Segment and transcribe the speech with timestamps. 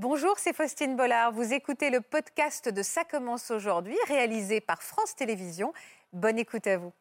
[0.00, 1.32] Bonjour, c'est Faustine Bollard.
[1.32, 5.72] Vous écoutez le podcast de Ça commence aujourd'hui, réalisé par France Télévisions.
[6.12, 6.92] Bonne écoute à vous.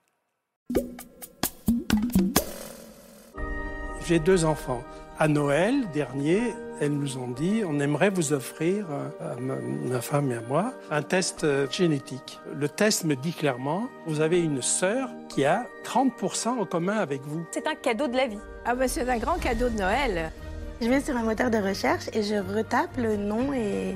[4.04, 4.81] J'ai deux enfants.
[5.20, 10.32] À Noël dernier, elles nous ont dit on aimerait vous offrir, euh, à ma, femme
[10.32, 12.39] et à moi, un test euh, génétique.
[12.55, 17.21] Le test me dit clairement vous avez une sœur qui a 30% en commun avec
[17.21, 17.45] vous.
[17.52, 18.39] C'est un cadeau de la vie.
[18.66, 20.32] Ah bah c'est un grand cadeau de Noël.
[20.80, 23.96] Je vais sur un moteur de recherche et je retape le nom et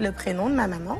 [0.00, 0.98] le prénom de ma maman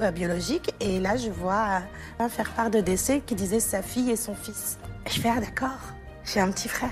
[0.00, 0.74] euh, biologique.
[0.80, 1.82] Et là, je vois
[2.18, 4.78] un faire part de décès qui disait sa fille et son fils.
[5.06, 5.92] Je fais, ah d'accord,
[6.24, 6.90] j'ai un petit frère.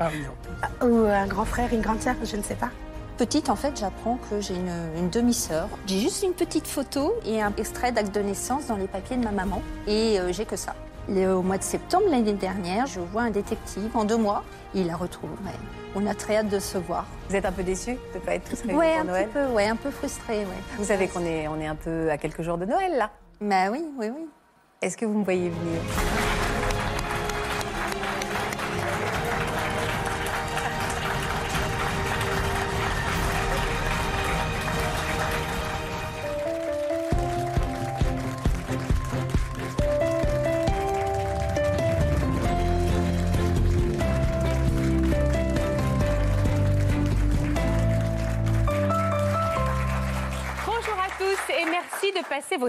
[0.00, 0.88] Ah oui, en plus.
[0.88, 2.70] Ou un grand frère, une grande sœur, je ne sais pas.
[3.18, 5.68] Petite, en fait, j'apprends que j'ai une, une demi-sœur.
[5.86, 9.24] J'ai juste une petite photo et un extrait d'acte de naissance dans les papiers de
[9.24, 9.60] ma maman.
[9.86, 10.74] Et euh, j'ai que ça.
[11.14, 14.44] Et au mois de septembre l'année dernière, je vois un détective en deux mois.
[14.74, 15.30] Il la retrouve.
[15.44, 15.52] Ouais.
[15.94, 17.06] On a très hâte de se voir.
[17.30, 19.28] Vous êtes un peu déçu de ne pas être tous réunis Ouais, pour un Noël
[19.28, 20.62] petit peu, ouais, un peu frustrée, ouais.
[20.76, 23.10] Vous savez qu'on est, on est un peu à quelques jours de Noël, là.
[23.40, 24.28] Bah oui, oui, oui.
[24.82, 25.80] Est-ce que vous me voyez venir?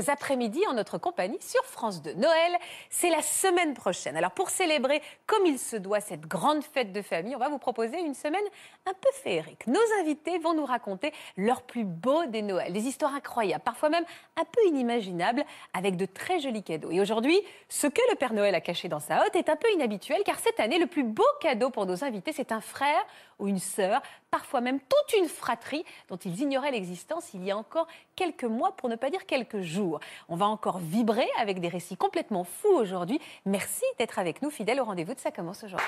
[0.08, 2.14] Après-midi en notre compagnie sur France 2.
[2.14, 2.58] Noël,
[2.90, 4.16] c'est la semaine prochaine.
[4.16, 7.58] Alors pour célébrer comme il se doit cette grande fête de famille, on va vous
[7.58, 8.44] proposer une semaine
[8.86, 9.68] un peu féerique.
[9.68, 14.06] Nos invités vont nous raconter leur plus beau des Noëls, des histoires incroyables, parfois même
[14.38, 16.92] un peu inimaginables, avec de très jolis cadeaux.
[16.92, 19.70] Et aujourd'hui, ce que le Père Noël a caché dans sa hotte est un peu
[19.74, 23.06] inhabituel car cette année, le plus beau cadeau pour nos invités, c'est un frère
[23.40, 24.02] ou une sœur,
[24.32, 28.76] parfois même toute une fratrie dont ils ignoraient l'existence il y a encore quelques mois,
[28.76, 30.00] pour ne pas dire quelques jours.
[30.28, 33.20] On va encore vibrer avec des récits complètement fous aujourd'hui.
[33.46, 35.88] Merci d'être avec nous, fidèles au rendez-vous de Ça commence aujourd'hui.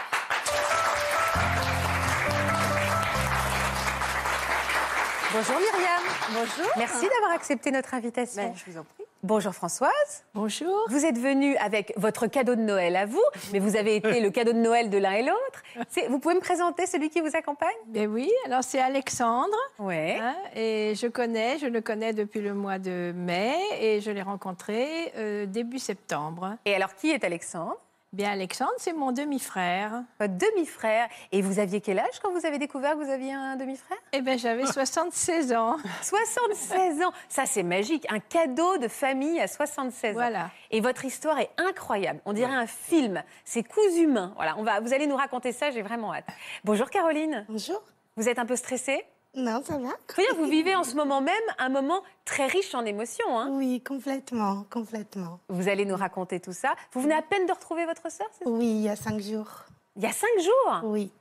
[5.34, 6.04] Bonjour Myriam.
[6.34, 6.72] Bonjour.
[6.78, 8.44] Merci d'avoir accepté notre invitation.
[8.44, 9.01] Ben, je vous en prie.
[9.24, 10.26] Bonjour Françoise.
[10.34, 10.88] Bonjour.
[10.90, 13.22] Vous êtes venue avec votre cadeau de Noël à vous,
[13.54, 15.62] mais vous avez été le cadeau de Noël de l'un et l'autre.
[16.10, 17.70] Vous pouvez me présenter celui qui vous accompagne?
[17.86, 19.56] Ben oui, alors c'est Alexandre.
[19.78, 20.18] Ouais.
[20.20, 24.24] hein, et je connais, je le connais depuis le mois de mai et je l'ai
[24.24, 26.56] rencontré euh, début septembre.
[26.66, 27.78] Et alors, qui est Alexandre?
[28.14, 30.04] Bien, Alexandre, c'est mon demi-frère.
[30.20, 31.08] Votre demi-frère.
[31.32, 33.98] Et vous aviez quel âge quand vous avez découvert que vous aviez un demi-frère?
[34.12, 35.78] Eh bien, j'avais 76 ans.
[36.02, 37.14] 76 ans.
[37.30, 38.06] Ça, c'est magique.
[38.12, 40.14] Un cadeau de famille à 76 ans.
[40.14, 40.50] Voilà.
[40.72, 42.20] Et votre histoire est incroyable.
[42.26, 43.24] On dirait un film.
[43.46, 44.34] C'est cousu humain.
[44.36, 45.72] Voilà, on va, vous allez nous raconter ça.
[45.72, 46.28] J'ai vraiment hâte.
[46.66, 47.46] Bonjour Caroline.
[47.48, 47.82] Bonjour.
[48.18, 49.06] Vous êtes un peu stressée?
[49.34, 52.84] Non, ça va dire, vous vivez en ce moment même un moment très riche en
[52.86, 53.40] émotions.
[53.40, 53.48] hein.
[53.52, 55.40] Oui, complètement, complètement.
[55.48, 56.74] Vous allez nous raconter tout ça.
[56.92, 58.50] Vous venez à peine de retrouver votre sœur c'est ça?
[58.50, 59.48] Oui, il y a cinq jours.
[59.96, 60.82] Il y a cinq jours?
[60.84, 61.12] Oui.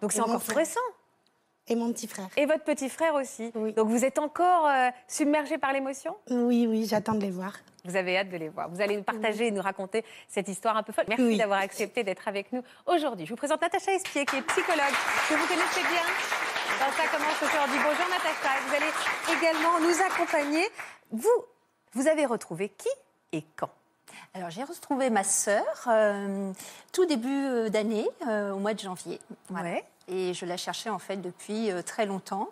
[0.00, 0.80] Donc c'est encore tout récent.
[1.68, 2.28] Et mon petit frère.
[2.36, 3.52] Et votre petit frère aussi.
[3.54, 3.72] Oui.
[3.74, 6.16] Donc vous êtes encore euh, submergé par l'émotion?
[6.30, 7.52] Oui, oui, j'attends de les voir.
[7.84, 8.68] Vous avez hâte de les voir.
[8.70, 11.04] Vous allez nous partager et nous raconter cette histoire un peu folle.
[11.08, 11.36] Merci Oui.
[11.36, 13.26] d'avoir accepté d'être avec nous aujourd'hui.
[13.26, 14.94] Je vous présente Natacha Espier, qui est psychologue,
[15.28, 16.51] que vous connaissez bien?
[16.82, 17.78] Dans Ça commence aujourd'hui.
[17.78, 18.58] Bonjour Natacha.
[18.66, 20.68] Vous allez également nous accompagner.
[21.12, 21.44] Vous,
[21.92, 22.88] vous avez retrouvé qui
[23.30, 23.70] et quand?
[24.34, 26.52] Alors, j'ai retrouvé ma sœur euh,
[26.92, 29.20] tout début euh, d'année, euh, au mois de janvier.
[29.48, 29.70] Voilà.
[29.70, 29.84] Ouais.
[30.08, 32.48] Et je la cherchais en fait depuis euh, très longtemps,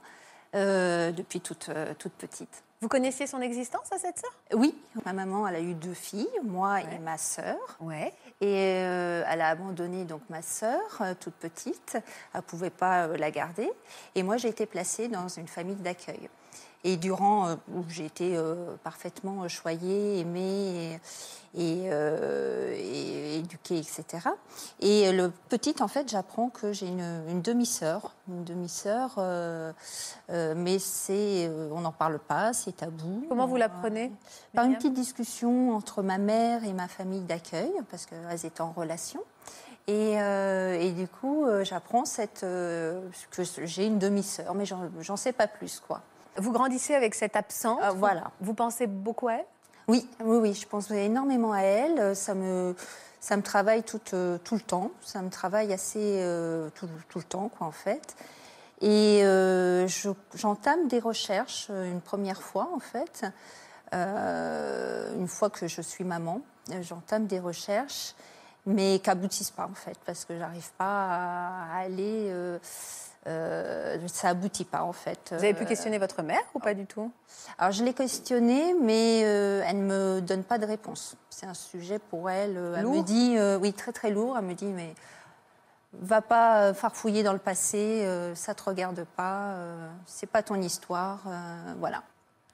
[0.54, 2.62] depuis toute, toute petite.
[2.82, 4.30] Vous connaissiez son existence à cette sœur?
[4.54, 4.74] Oui,
[5.04, 6.86] ma maman, elle a eu deux filles, moi Ouais.
[6.94, 7.58] et ma sœur.
[7.78, 8.14] Ouais.
[8.40, 11.98] Et euh, elle a abandonné donc ma sœur, euh, toute petite.
[12.32, 13.70] Elle ne pouvait pas euh, la garder.
[14.14, 16.30] Et moi, j'ai été placée dans une famille d'accueil.
[16.82, 20.98] Et durant, euh, où j'ai été euh, parfaitement choyée, aimée
[21.54, 24.28] et, et, euh, et éduquée, etc.
[24.80, 28.14] Et le petit, en fait, j'apprends que j'ai une, demi-sœur.
[28.28, 29.18] Une demi-sœur,
[30.28, 33.24] mais c'est, on n'en parle pas, c'est tabou.
[33.28, 34.12] Comment vous l'apprenez
[34.54, 38.72] par une petite discussion entre ma mère et ma famille d'accueil, parce qu'elles étaient en
[38.72, 39.20] relation.
[39.90, 43.00] Et, euh, et du coup, euh, j'apprends cette, euh,
[43.32, 46.02] que j'ai une demi-sœur, mais j'en sais pas plus, quoi.
[46.36, 47.80] Vous grandissez avec cette absence.
[47.82, 48.30] Euh, voilà.
[48.40, 49.46] Vous pensez beaucoup à elle?
[49.88, 51.98] Oui, oui, oui, je pense énormément à elle.
[51.98, 52.74] Euh, Ça me,
[53.20, 54.90] ça me travaille tout, euh, tout le temps.
[55.02, 58.14] Ça me travaille assez euh, tout, tout le temps, quoi, en fait.
[58.82, 63.26] Et je- j'entame des recherches une première fois, en fait.
[63.92, 66.40] Une fois que je suis maman,
[66.80, 68.14] j'entame des recherches
[68.66, 72.30] mais qui aboutissent pas en fait, parce que j'arrive pas à aller.
[73.26, 75.28] Euh, ça aboutit pas en fait.
[75.36, 77.12] Vous avez pu Euh, questionner votre mère ou pas du tout?
[77.58, 81.16] Alors je l'ai questionnée, mais euh, elle ne me donne pas de réponse.
[81.28, 82.56] C'est un sujet pour elle.
[82.56, 84.36] euh, elle me dit, euh, oui, très très lourd.
[84.38, 84.94] Elle me dit, mais
[85.92, 88.06] va pas farfouiller dans le passé,
[88.36, 89.56] ça te regarde pas,
[90.06, 91.18] c'est pas ton histoire,
[91.80, 92.04] voilà.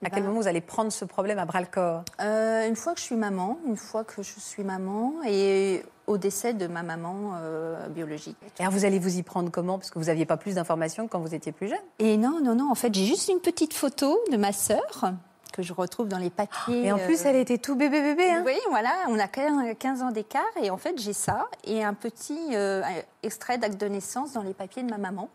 [0.04, 2.02] À quel Ben, moment vous allez prendre ce problème à bras le corps?
[2.20, 6.18] Euh, Une fois que je suis maman, une fois que je suis maman, et au
[6.18, 8.36] décès de ma maman euh, biologique.
[8.58, 9.78] Et alors vous allez vous y prendre comment?
[9.78, 11.78] Parce que vous n'aviez pas plus d'informations quand vous étiez plus jeune.
[11.98, 12.70] Et non, non, non.
[12.70, 15.12] En fait, j'ai juste une petite photo de ma sœur
[15.52, 16.86] que je retrouve dans les papiers.
[16.86, 18.30] Et en plus, euh, elle était tout bébé bébé.
[18.30, 21.94] Hein Oui, voilà, on a 15 ans d'écart et en fait j'ai ça et un
[21.94, 22.82] petit euh,
[23.22, 25.30] extrait d'acte de naissance dans les papiers de ma maman.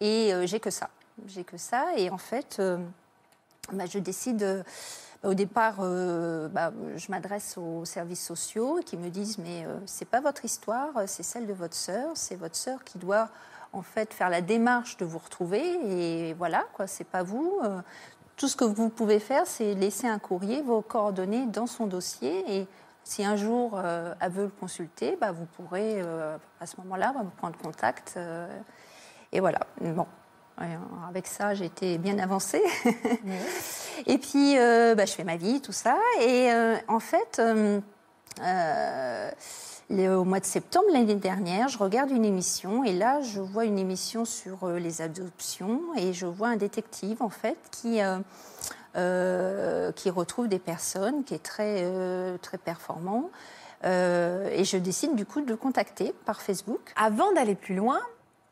[0.00, 0.88] Et euh, j'ai que ça.
[1.26, 2.78] J'ai que ça et en fait euh,
[3.72, 4.64] bah, je décide.
[5.24, 9.78] Euh, au départ, euh, bah, je m'adresse aux services sociaux qui me disent mais euh,
[9.86, 13.28] c'est pas votre histoire, c'est celle de votre sœur, c'est votre sœur qui doit
[13.72, 17.60] en fait faire la démarche de vous retrouver et voilà quoi, c'est pas vous.
[17.64, 17.80] euh,
[18.36, 22.42] tout ce que vous pouvez faire, c'est laisser un courrier, vos coordonnées dans son dossier.
[22.60, 22.66] Et
[23.04, 27.12] si un jour euh, elle veut le consulter, bah, vous pourrez, euh, à ce moment-là,
[27.14, 28.14] bah, vous prendre contact.
[28.16, 28.48] euh,
[29.30, 29.60] et voilà.
[29.82, 30.06] Bon.
[31.08, 32.62] Avec ça, j'ai été bien avancée.
[34.06, 35.96] et puis, euh, bah, je fais ma vie, tout ça.
[36.20, 37.80] Et euh, en fait, euh,
[39.90, 43.78] au mois de septembre l'année dernière, je regarde une émission et là, je vois une
[43.78, 48.00] émission sur les adoptions et je vois un détective en fait qui
[49.96, 51.84] qui retrouve des personnes, qui est très
[52.38, 53.30] très performant.
[53.82, 56.92] Et je décide du coup de le contacter par Facebook.
[56.96, 58.00] Avant d'aller plus loin,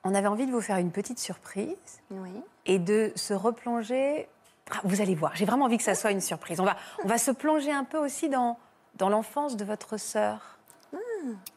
[0.04, 1.76] on avait envie de vous faire une petite surprise
[2.10, 2.30] Oui.
[2.66, 4.28] et de se replonger.
[4.70, 6.60] Ah, vous allez voir, j'ai vraiment envie que ça soit une surprise.
[6.60, 8.58] On va, on va se plonger un peu aussi dans,
[8.96, 10.58] dans l'enfance de votre sœur.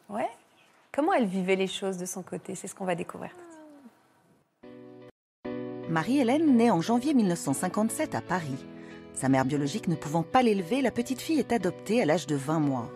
[0.08, 0.28] Ouais.
[0.92, 2.54] Comment elle vivait les choses de son côté?
[2.54, 3.30] C'est ce qu'on va découvrir.
[5.88, 8.64] Marie-Hélène naît en janvier 1957 à Paris.
[9.14, 12.36] Sa mère biologique ne pouvant pas l'élever, la petite fille est adoptée à l'âge de
[12.36, 12.90] 20 mois.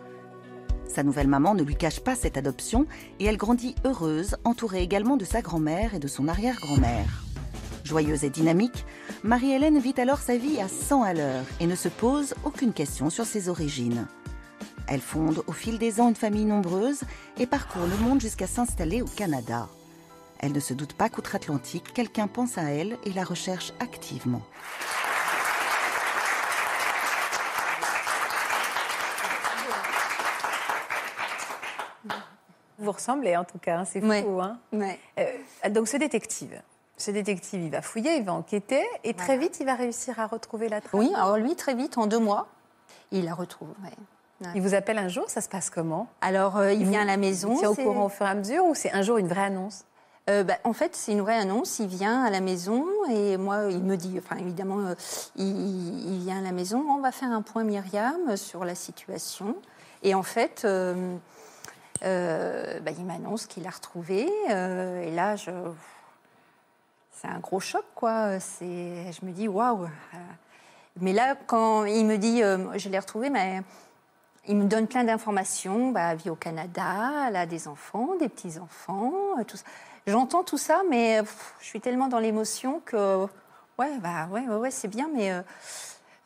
[0.89, 2.87] Sa nouvelle maman ne lui cache pas cette adoption
[3.19, 7.26] et elle grandit heureuse, entourée également de sa grand-mère et de son arrière-grand-mère.
[7.87, 8.85] Joyeuse et dynamique,
[9.23, 13.11] Marie-Hélène vit alors sa vie à 100 à l'heure et ne se pose aucune question
[13.11, 14.07] sur ses origines.
[14.89, 17.03] Elle fonde au fil des ans une famille nombreuse
[17.39, 19.69] et parcourt le monde jusqu'à s'installer au Canada.
[20.41, 24.43] Elle ne se doute pas qu'outre-Atlantique, quelqu'un pense à elle et la recherche activement.
[32.79, 34.07] Vous ressemblez en tout cas, hein, c'est fou.
[34.07, 34.25] Ouais.
[34.41, 34.59] hein.
[34.73, 34.99] Ouais.
[35.19, 36.61] Euh, donc ce détective,
[36.97, 40.27] ce détective, il va fouiller, il va enquêter et très vite, il va réussir à
[40.27, 40.95] retrouver la trace.
[40.95, 42.47] Oui, alors lui, très vite, en deux mois,
[43.13, 43.69] il la retrouve.
[43.85, 43.91] ouais.
[44.55, 46.09] Il vous appelle un jour, ça se passe comment?
[46.21, 47.57] Alors, euh, il vient à la maison.
[47.57, 49.45] Tient au c'est- courant au fur et à mesure ou c'est un jour une vraie
[49.45, 49.85] annonce?
[50.29, 51.79] Euh, bah, en fait, c'est une vraie annonce.
[51.79, 54.95] Il vient à la maison et moi, il me dit, enfin évidemment, euh,
[55.37, 56.85] il, il vient à la maison.
[56.87, 59.57] On va faire un point Myriam sur la situation.
[60.03, 61.17] Et en fait, euh,
[62.03, 64.29] bah, il m'annonce qu'il a retrouvé.
[64.51, 65.51] et là, je,
[67.21, 68.39] c'est un gros choc, quoi.
[68.41, 69.89] C'est, je me dis, waouh.
[71.01, 73.63] Mais là, quand il me dit, euh, je l'ai retrouvé, mais
[74.47, 75.91] il me donne plein d'informations.
[75.91, 79.65] Bah, elle vit au Canada, elle a des enfants, des petits-enfants, euh, tout ça.
[80.07, 81.21] J'entends tout ça, mais
[81.61, 83.27] je suis tellement dans l'émotion que,
[83.79, 85.43] ouais, bah, ouais, ouais, ouais, c'est bien, mais, euh,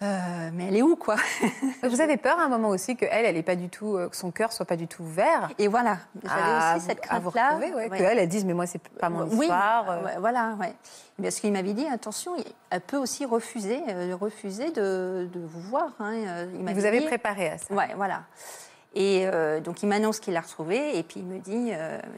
[0.02, 1.16] euh, mais elle est où, quoi?
[1.83, 4.09] Vous avez peur à un moment aussi que elle, elle est pas du tout, euh,
[4.09, 5.50] que son cœur soit pas du tout ouvert?
[5.59, 7.59] Et voilà, j'avais à, aussi cette crainte-là.
[7.59, 7.88] ouais, Ouais.
[7.90, 9.90] que elle, dise mais moi c'est pas mon Oui, histoire.
[9.90, 9.99] euh.
[10.21, 10.75] voilà, ouais.
[11.23, 12.33] Parce qu'il m'avait dit, attention,
[12.71, 15.90] elle peut aussi refuser, euh, refuser de, de vous voir.
[15.99, 16.14] hein.
[16.54, 17.75] Il vous avez dit- préparé à ça.
[17.75, 18.23] Ouais, voilà.
[18.95, 19.26] Et
[19.62, 21.71] donc il m'annonce qu'il l'a retrouvé et puis il me dit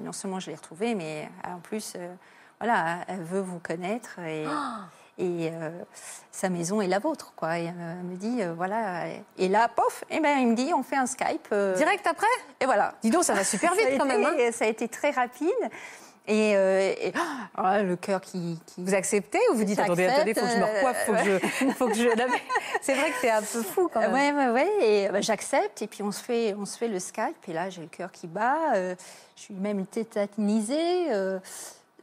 [0.03, 1.97] non seulement je l'ai retrouvé, mais en plus,
[2.61, 4.47] voilà, elle veut vous connaître et,
[5.23, 5.71] et euh,
[6.31, 7.59] sa maison est la vôtre, quoi.
[7.59, 9.05] Et euh, elle me dit euh, voilà.
[9.39, 11.49] Et là, pof, et ben il me dit on fait un Skype.
[11.53, 12.27] euh, Direct après?
[12.61, 12.95] Et voilà.
[13.03, 14.25] Dis donc, ça va super vite quand même.
[14.25, 14.51] hein.
[14.53, 15.49] Ça a été très rapide.
[16.29, 17.13] Et, euh, et-
[17.57, 20.57] ah, le cœur qui, qui- Vous acceptez ou vous dites attendez, attendez, faut que je
[20.57, 21.39] me recoiffe, faut que je,
[21.75, 22.09] faut que je.
[22.81, 24.13] C'est vrai que c'est un peu fou quand même.
[24.13, 24.69] Ouais, ouais, ouais.
[24.83, 25.83] Et bah, j'accepte.
[25.83, 27.49] Et puis on se fait, on se fait le Skype.
[27.49, 28.75] Et là, j'ai le cœur qui bat.
[28.77, 28.95] euh,
[29.35, 31.07] je suis même tétanisée.
[31.13, 31.41] euh,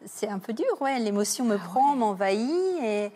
[0.05, 0.99] c'est un peu dur, ouais.
[0.99, 2.49] L'émotion Ah me prend, m'envahit.
[2.83, 3.11] Et,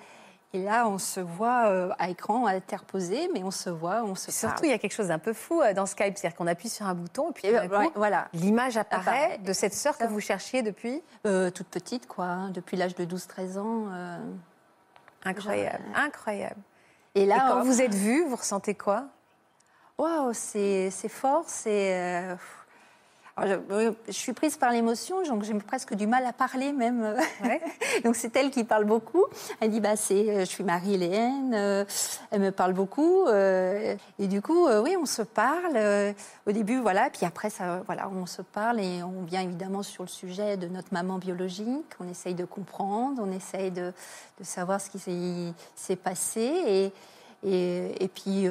[0.54, 4.32] et là, on se voit euh, à écran interposé, mais on se voit, on se
[4.32, 4.66] Surtout, parle.
[4.68, 6.86] il y a quelque chose d'un peu fou euh, dans Skype, c'est-à-dire qu'on appuie sur
[6.86, 8.28] un bouton et puis Et coup, voilà.
[8.34, 9.38] l'image apparaît Apparaît.
[9.40, 11.02] de cette sœur que vous cherchiez depuis.
[11.26, 12.26] Euh, toute petite, quoi.
[12.26, 13.86] hein, depuis l'âge de 12-13 ans.
[13.92, 14.18] euh.
[15.26, 16.60] Incroyable, incroyable.
[17.16, 19.06] Et Et là, quand hop, vous êtes vue, vous ressentez quoi?
[19.98, 22.36] Waouh, c'est fort, c'est.
[23.40, 26.72] Euh, Alors, je, je suis prise par l'émotion, donc j'ai presque du mal à parler
[26.72, 27.16] même.
[27.44, 27.62] Ouais.
[28.04, 29.26] donc c'est elle qui parle beaucoup.
[29.60, 31.54] Elle dit bah c'est, euh, je suis Marie-Hélène.
[31.56, 31.86] euh,
[32.32, 33.26] elle me parle beaucoup.
[33.28, 35.78] euh, et du coup, euh, oui, on se parle.
[36.48, 40.04] au début, voilà, puis après, ça, voilà, on se parle et on vient évidemment sur
[40.04, 41.86] le sujet de notre maman biologique.
[42.00, 43.94] On essaye de comprendre, on essaye de,
[44.40, 46.94] de savoir ce qui s'est- s'est passé et,
[47.44, 48.48] et, et puis.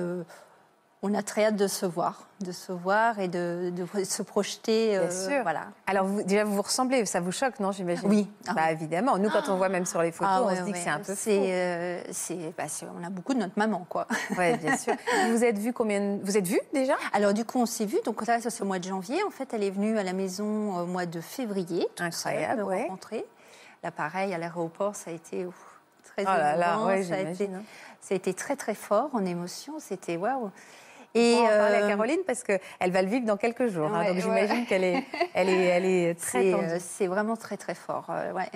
[1.04, 4.90] On a très hâte de se voir, de se voir et de, de se projeter.
[4.90, 5.42] Bien euh, sûr.
[5.42, 5.66] Voilà.
[5.88, 8.08] Alors, vous, déjà, vous vous ressemblez, ça vous choque, non, j'imagine?
[8.08, 8.30] Oui.
[8.46, 9.18] Ah Bah, évidemment.
[9.18, 10.90] Nous, quand on voit même sur les photos, Ah on ouais, se dit que c'est
[10.90, 11.12] un peu.
[11.16, 12.02] C'est, euh,
[12.56, 12.64] bah,
[12.96, 14.06] on a beaucoup de notre maman, quoi.
[14.38, 14.94] Oui, bien sûr.
[15.30, 16.94] vous êtes vu combien Vous êtes vu déjà?
[17.12, 17.98] Alors du coup, on s'est vu.
[18.04, 19.24] Donc là, ça, c'est au mois de janvier.
[19.24, 21.86] En fait, elle est venue à la maison au mois de février.
[21.98, 22.82] Incroyable, seule, ouais.
[22.82, 23.24] rencontrer.
[23.82, 27.46] Là, pareil, à l'aéroport, ça a été ouf, très Oh là là, ça, a été,
[27.52, 27.62] hein.
[28.00, 29.74] ça a été très très fort en émotion.
[29.80, 30.50] C'était waouh.
[31.14, 33.66] Et on va en parler à euh, Caroline parce qu'elle va le vivre dans quelques
[33.68, 33.90] jours.
[33.94, 34.04] hein.
[34.12, 34.64] Donc j'imagine ouais.
[34.66, 35.04] qu'elle est,
[35.34, 38.06] elle est, elle est très C'est euh, c'est vraiment très très fort.
[38.08, 38.48] euh, ouais,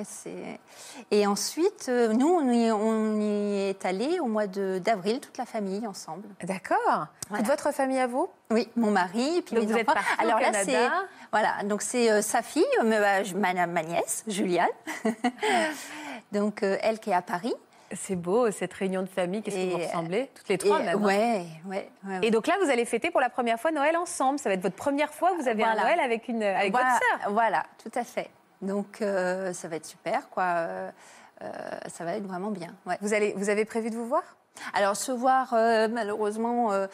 [1.10, 5.86] et ensuite, nous, on y, on y est allé au mois d'avril, toute la famille
[5.86, 6.28] ensemble.
[6.44, 7.06] D'accord.
[7.28, 7.42] Voilà.
[7.44, 8.28] Toute votre famille à vous?
[8.50, 10.00] Oui, mon mari, puis Donc mes vous êtes enfants.
[10.18, 10.64] au Alors là, Canada.
[10.64, 10.88] c'est
[11.32, 13.22] voilà, donc c'est euh, sa fille, ma,
[13.54, 14.68] ma- ma nièce, Juliane.
[16.32, 17.54] donc euh, elle qui est à Paris.
[17.92, 19.42] C'est beau, cette réunion de famille.
[19.42, 20.98] Qu'est-ce que vous ressemblez Toutes les trois Et- même.
[21.02, 21.06] hein.
[21.06, 24.38] ouais, ouais, ouais, Et donc là, vous allez fêter pour la première fois Noël ensemble.
[24.38, 25.80] Ça va être votre première fois que vous avez Voilà.
[25.80, 27.32] un Noël avec, une, avec voilà, votre sœur.
[27.32, 28.28] Voilà, tout à fait.
[28.62, 30.42] Donc euh, ça va être super, quoi.
[30.44, 30.90] Euh,
[31.42, 31.48] euh,
[31.88, 32.74] ça va être vraiment bien.
[32.86, 32.96] Ouais.
[33.02, 34.22] Vous, allez, vous avez prévu de vous voir?
[34.75, 36.86] Alors, se voir, euh, malheureusement, euh,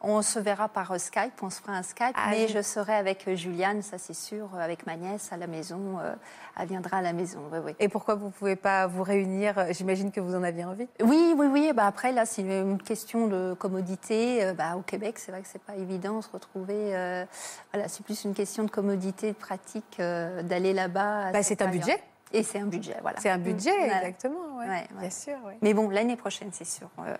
[0.00, 2.52] on se verra par euh, Skype, on se fera un Skype, Ah, mais oui.
[2.54, 5.98] je serai avec euh, Juliane, ça c'est sûr, euh, avec ma nièce à la maison.
[6.02, 6.14] euh,
[6.58, 7.76] elle viendra à la maison, oui, oui.
[7.80, 10.86] Et pourquoi vous ne pouvez pas vous réunir J'imagine que vous en aviez envie.
[11.02, 11.72] Oui, oui, oui.
[11.74, 14.52] Bah après, là, c'est une question de commodité.
[14.56, 16.94] Bah, au Québec, c'est vrai que c'est pas évident de se retrouver.
[16.94, 17.24] euh,
[17.72, 21.32] voilà, c'est plus une question de commodité, de pratique, euh, d'aller là-bas.
[21.32, 22.00] Bah, c'est un budget.
[22.34, 23.20] Et c'est un budget, voilà.
[23.20, 24.58] C'est un budget, exactement.
[24.58, 24.66] ouais.
[24.66, 25.00] Ouais, ouais.
[25.00, 25.36] Bien sûr.
[25.62, 26.90] Mais bon, l'année prochaine, c'est sûr.
[26.98, 27.16] euh,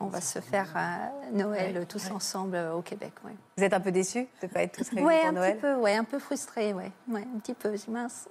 [0.00, 3.12] on va se faire euh, Noël tous ensemble euh, au Québec.
[3.58, 5.52] Vous êtes un peu déçus de ne pas être tous réunis pour un Noël?
[5.56, 7.74] petit peu, ouais, un peu frustré, ouais, ouais, un petit peu.
[7.88, 8.26] Mince,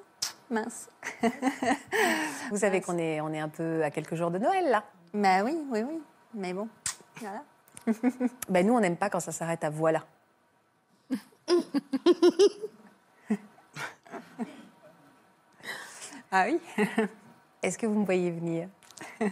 [0.49, 0.89] mince.
[2.51, 4.83] Vous savez qu'on est, on est un peu à quelques jours de Noël, là.
[5.13, 6.01] Bah oui, oui, oui.
[6.33, 6.67] Mais bon,
[7.21, 7.43] voilà.
[8.49, 10.01] Ben, nous, on n'aime pas quand ça s'arrête à voilà.
[16.35, 16.59] Ah oui.
[17.61, 18.67] Est-ce que vous me voyez venir?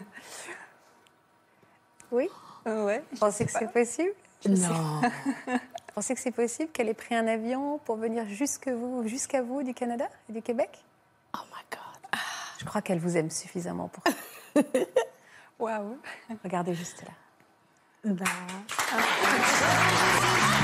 [2.11, 2.27] Oui?
[2.65, 3.01] Ouais.
[3.13, 4.11] Vous pensez que c'est possible?
[4.45, 4.99] Non.
[5.47, 5.57] Vous
[5.95, 9.63] pensez que c'est possible qu'elle ait pris un avion pour venir jusque vous, jusqu'à vous
[9.63, 10.83] du Canada et du Québec?
[11.33, 12.19] Oh my God.
[12.59, 14.61] Je crois qu'elle vous aime suffisamment pour ça.
[15.57, 15.97] Waouh.
[16.43, 17.11] Regardez juste là.
[18.11, 18.25] Non.
[19.47, 20.60] Ça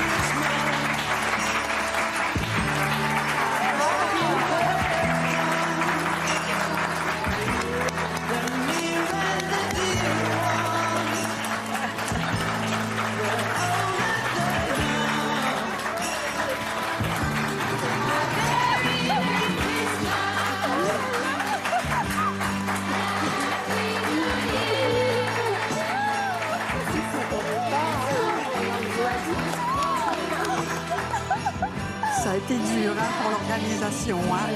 [32.58, 34.18] dur hein, pour l'organisation.
[34.32, 34.46] Hein.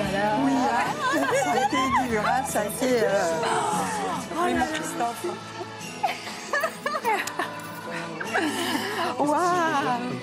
[0.45, 1.25] Oui, hein.
[1.45, 2.23] ça a été dur.
[2.49, 2.91] Ça a été.
[3.05, 3.41] euh,
[4.45, 5.27] Oui, mon Christophe.
[9.19, 9.62] Waouh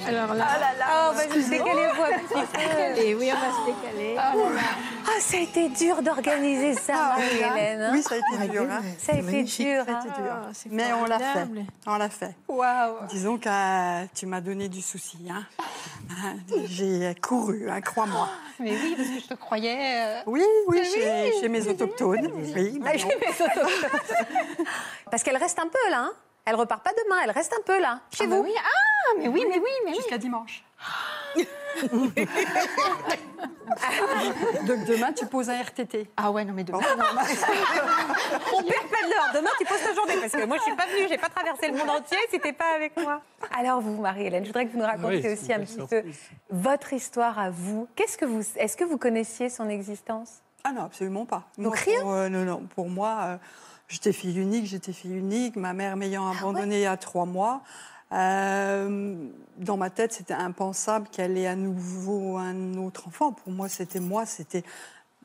[0.08, 0.48] Alors là,
[0.92, 3.02] Oh, vas-y, décalez-vous un petit peu.
[3.02, 4.16] et oui, on va se décaler.
[4.18, 7.48] Ah, ça a été dur d'organiser ça, Ah, oui, hein.
[7.48, 7.82] Marie-Hélène.
[7.82, 7.90] hein.
[7.94, 8.64] Oui, ça a été dur.
[8.70, 8.82] Hein.
[8.98, 9.84] ça a été magnifique, dur.
[9.86, 10.00] ça a hein.
[10.02, 10.32] été dur.
[10.32, 11.48] Ah, Mais on l'a fait.
[11.88, 12.36] On l'a fait.
[12.48, 12.96] Waouh.
[13.10, 15.18] Disons que euh, tu m'as donné du souci.
[15.30, 15.46] Hein.
[16.66, 18.30] J'ai couru, hein, crois-moi.
[18.60, 19.78] Mais oui, parce que je te croyais.
[19.80, 22.30] euh, Oui, oui, chez, chez mes autochtones.
[22.34, 23.08] Oui, Ah, non.
[23.08, 23.90] mes autochtones.
[25.12, 26.02] Parce qu'elle reste un peu là.
[26.02, 26.12] Hein.
[26.50, 28.44] Elle repart pas demain, elle reste un peu là, chez Ah, bah vous.
[28.46, 28.54] oui.
[28.58, 29.98] Ah, mais oui, mais oui, mais oui.
[29.98, 30.64] Jusqu'à dimanche.
[34.66, 36.10] Donc demain, tu poses un RTT.
[36.18, 36.80] Ah ouais, non, mais demain.
[36.82, 39.30] On perd pas de l'heure.
[39.36, 40.16] Demain, tu poses ta journée.
[40.20, 42.52] Parce que moi, je suis pas venue, j'ai pas traversé le monde entier si t'es
[42.54, 43.22] pas avec moi.
[43.56, 46.04] Alors, vous, Marie-Hélène, je voudrais que vous nous racontiez Oui, aussi un petit peu
[46.50, 47.88] votre histoire à vous.
[47.96, 50.40] Qu'est-ce que vous, est-ce que vous connaissiez son existence?
[50.64, 51.44] Ah non, absolument pas.
[51.60, 52.02] Donc Moi, rien?
[52.02, 52.64] pour, euh, Non, non.
[52.76, 53.38] Pour moi, euh,
[53.90, 55.58] j'étais fille unique, j'étais fille unique.
[55.58, 57.62] Ma mère m'ayant Ah abandonnée à trois mois.
[58.14, 59.28] euh,
[59.58, 63.34] dans ma tête, c'était impensable qu'elle ait à nouveau un autre enfant.
[63.34, 64.64] Pour moi, c'était moi, c'était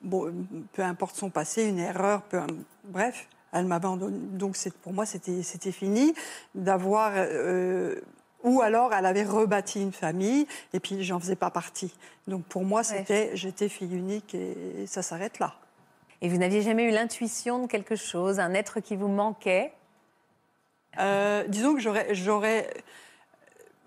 [0.02, 0.33] bon,
[0.73, 2.40] peu importe son passé, une erreur, peu,
[2.85, 4.37] bref, elle m'abandonne.
[4.37, 6.14] Donc pour moi, c'était c'était fini
[6.54, 8.00] d'avoir euh,
[8.42, 11.94] Ou alors, elle avait rebâti une famille et puis j'en faisais pas partie.
[12.28, 15.54] Donc pour moi, c'était, j'étais fille unique et ça s'arrête là.
[16.25, 19.75] Et vous n'aviez jamais eu l'intuition de quelque chose, un être qui vous manquait?
[20.99, 22.73] Euh, disons que j'aurais,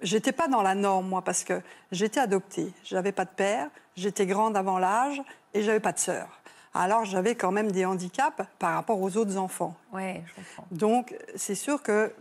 [0.03, 4.27] j'étais pas dans la norme moi parce que j'étais adoptée, j'avais pas de père, j'étais
[4.27, 5.19] grande avant l'âge
[5.55, 6.27] et j'avais pas de sœur.
[6.75, 9.75] Alors j'avais quand même des handicaps par rapport aux autres enfants.
[9.91, 10.67] Ouais, je comprends.
[10.69, 12.13] Donc c'est sûr que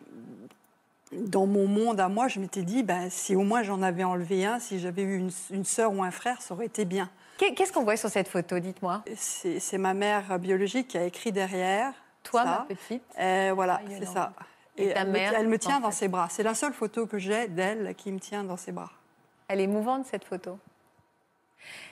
[1.12, 4.46] dans mon monde à moi, je m'étais dit, ben, si au moins j'en avais enlevé
[4.46, 7.10] un, si j'avais eu une, une sœur ou un frère, ça aurait été bien.
[7.38, 9.02] Qu'est- Qu'est-ce qu'on voit sur cette photo Dites-moi?
[9.16, 11.92] C'est ma mère biologique qui a écrit derrière.
[12.22, 12.48] Toi, ça.
[12.68, 13.02] ma petite?
[13.18, 14.32] Euh, voilà, Ah, c'est ça.
[14.78, 15.96] Et ta elle, me- mère, elle me tient en dans fait?
[15.96, 16.28] ses bras.
[16.30, 18.90] C'est la seule photo que j'ai d'elle qui me tient dans ses bras.
[19.48, 20.58] Elle est mouvante, cette photo.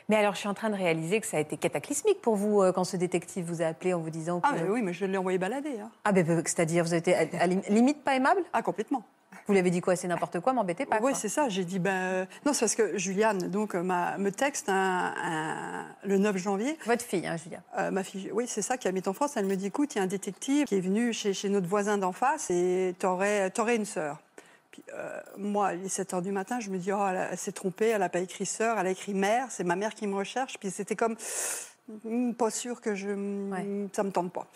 [0.08, 2.62] Mais alors, je suis en train de réaliser que ça a été cataclysmique pour vous
[2.62, 4.46] euh, quand ce détective vous a appelé en vous disant que...
[4.48, 5.80] Ah, mais oui, mais je l'ai envoyé balader.
[5.80, 5.90] hein.
[6.04, 8.42] Ah, ben, c'est-à-dire, vous avez été à, à lim- limite pas aimable?
[8.52, 9.02] Ah, complètement.
[9.47, 10.99] Vous lui avez dit quoi C'est n'importe quoi, m'embêtez pas.
[11.03, 11.49] Oui, c'est ça.
[11.49, 11.91] J'ai dit, ben.
[11.93, 16.37] euh, Non, c'est parce que Juliane donc, euh, m'a- me texte un- un- le 9
[16.37, 16.79] janvier.
[16.87, 17.61] Votre fille, hein, Julia.
[17.79, 19.33] Euh, ma fille, oui, c'est ça qui habite en France.
[19.37, 21.67] Elle me dit écoute, il y a un détective qui est venu chez, chez notre
[21.69, 24.19] voisin d'en face et t'aurais aurais une sœur.
[24.71, 27.53] Puis, euh, moi, il est 7 h du matin, je me dis oh, elle, s'est
[27.53, 30.17] trompée, elle n'a pas écrit sœur, elle a écrit mère, c'est ma mère qui me
[30.17, 30.59] recherche.
[30.59, 31.14] Puis c'était comme
[32.05, 33.88] hmm, pas sûr que je, Ouais.
[33.93, 34.47] ça me tente pas.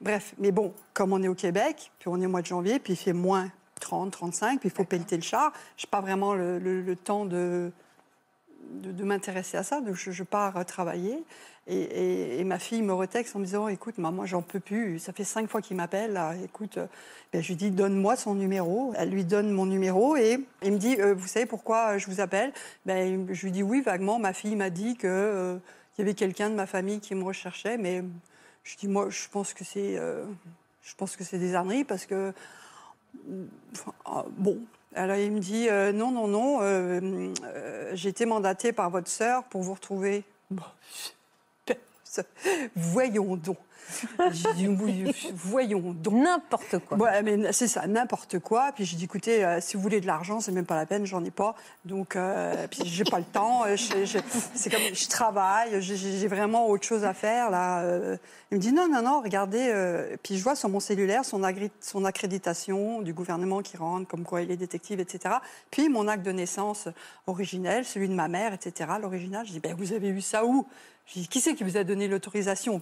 [0.00, 2.80] Bref, mais bon, comme on est au Québec, puis on est au mois de janvier,
[2.80, 5.52] puis il fait moins 30, 35, puis il faut pelleter le char.
[5.76, 7.70] Je n'ai pas vraiment le, le- le temps de,
[8.70, 11.22] de, de m'intéresser à ça, donc je, je pars euh, travailler.
[11.70, 14.98] Et, et- et ma fille me retexte en me disant Écoute, maman, j'en peux plus.
[14.98, 16.18] Ça fait cinq fois qu'il m'appelle.
[16.42, 16.86] Écoute, euh,
[17.32, 18.92] ben, je lui dis Donne-moi son numéro.
[18.96, 22.20] Elle lui donne mon numéro et il me dit Euh, Vous savez pourquoi je vous
[22.20, 22.52] appelle?
[22.86, 24.18] Ben, Je lui dis Oui, vaguement.
[24.18, 25.60] Ma fille m'a dit qu'il
[25.98, 28.02] y avait quelqu'un de ma famille qui me recherchait, mais
[28.64, 29.98] je dis Moi, je pense que c'est.
[29.98, 30.24] euh,
[30.82, 32.32] je pense que c'est des âneries parce que.
[34.04, 34.58] Ah, bon.
[34.94, 39.08] Alors il me dit euh, non, non, non, euh, euh, j'ai été mandatée par votre
[39.08, 40.24] sœur pour vous retrouver.
[40.50, 40.62] Bon,
[41.68, 42.22] je-
[42.76, 43.58] voyons donc.
[44.32, 46.14] J'ai dit, voyons donc.
[46.14, 46.96] N'importe quoi.
[46.98, 48.72] Ouais, mais c'est ça, n'importe quoi.
[48.74, 51.06] Puis j'ai dit, écoutez, euh, si vous voulez de l'argent, c'est même pas la peine,
[51.06, 51.54] j'en ai pas.
[51.84, 53.64] Donc, euh, puis j'ai pas le temps.
[53.66, 57.80] euh, c'est comme, je travaille, j'ai- vraiment autre chose à faire là.
[57.82, 58.16] euh.
[58.50, 59.68] Il me dit, non, non, non, regardez.
[59.72, 61.40] euh, puis je vois sur mon cellulaire son,
[61.80, 65.36] son accréditation du gouvernement qui rentre, comme quoi il est détective, etc.
[65.70, 66.88] Puis mon acte de naissance
[67.26, 68.90] originel, celui de ma mère, etc.
[69.00, 69.46] L'original.
[69.46, 70.66] Je dis, ben vous avez eu ça où?
[71.06, 72.80] Je dis, qui c'est qui vous a donné l'autorisation?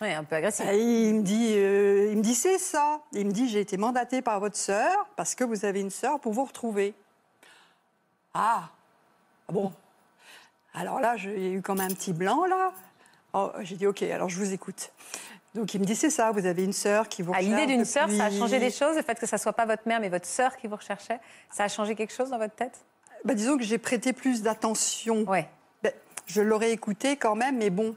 [0.00, 0.66] Ouais, un peu agressif.
[0.68, 3.00] et il me dit, euh, il me dit c'est ça.
[3.12, 6.20] Il me dit j'ai été mandaté par votre sœur parce que vous avez une sœur
[6.20, 6.94] pour vous retrouver.
[8.34, 8.68] Ah,
[9.48, 9.72] Ah bon.
[10.74, 12.72] Alors là, j'ai eu comme un petit blanc là.
[13.32, 14.92] Oh, j'ai dit ok, alors je vous écoute.
[15.54, 17.58] Donc il me dit c'est ça, vous avez une sœur qui vous À recherche.
[17.58, 18.96] l'idée d'une sœur, ça a changé des choses.
[18.96, 21.18] Le fait que ça soit pas votre mère, mais votre sœur qui vous recherchait,
[21.50, 22.78] ça a changé quelque chose dans votre tête?
[23.24, 25.22] Bah, disons que j'ai prêté plus d'attention.
[25.22, 25.48] Ouais.
[25.82, 25.92] Ben,
[26.26, 27.96] je l'aurais écouté quand même, mais bon.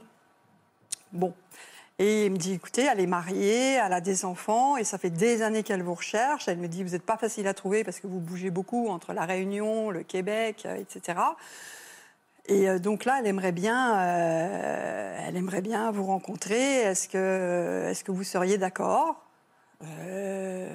[1.12, 1.34] Bon.
[2.00, 5.10] Et il me dit, écoutez, elle est mariée, elle a des enfants, et ça fait
[5.10, 6.48] des années qu'elle vous recherche.
[6.48, 9.12] Elle me dit, vous n'êtes pas facile à trouver parce que vous bougez beaucoup entre
[9.12, 11.20] la Réunion, le Québec, euh, etc.
[12.46, 16.82] Et euh, donc là, elle aimerait bien, euh, elle aimerait bien vous rencontrer.
[16.84, 19.22] Est-ce que, est-ce que vous seriez d'accord?
[19.84, 20.74] Euh,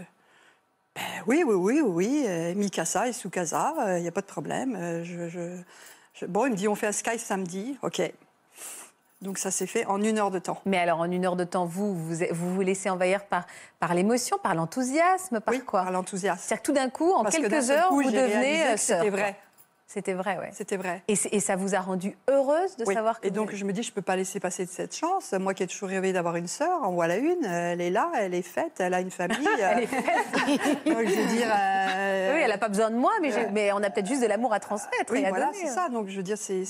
[0.94, 4.76] ben oui, oui, oui, oui, euh, Mikasa et Sukasa, il n'y a pas de problème.
[4.78, 5.62] Euh,
[6.28, 7.76] Bon, il me dit, on fait un Skype samedi.
[7.82, 8.00] OK.
[9.24, 10.60] Donc ça s'est fait en une heure de temps.
[10.66, 13.46] Mais alors, en une heure de temps, vous vous vous, vous laissez envahir par,
[13.80, 16.38] par l'émotion, par l'enthousiasme, par oui, quoi par l'enthousiasme.
[16.40, 18.98] C'est-à-dire que tout d'un coup, en Parce quelques heures, coup, vous devenez euh, sœur.
[18.98, 19.36] C'était vrai.
[19.86, 20.50] C'était vrai, ouais.
[20.52, 21.02] C'était vrai.
[21.08, 22.94] Et, ça vous a rendu heureuse de Oui.
[22.94, 24.96] savoir que Et donc vous- je me dis, je peux pas laisser passer de cette
[24.96, 25.32] chance.
[25.32, 27.44] Moi qui ai toujours rêvé d'avoir une sœur, en voilà une.
[27.44, 29.46] Elle est là, elle est faite, elle a une famille.
[29.58, 30.04] Elle est faite.
[30.86, 31.48] Donc, je veux dire.
[31.54, 34.26] euh, Oui, elle n'a pas besoin de moi, mais, mais on a peut-être juste de
[34.26, 35.88] l'amour à transmettre Oui, et à voilà, c'est ça.
[35.88, 36.64] Donc, je veux dire, c'est.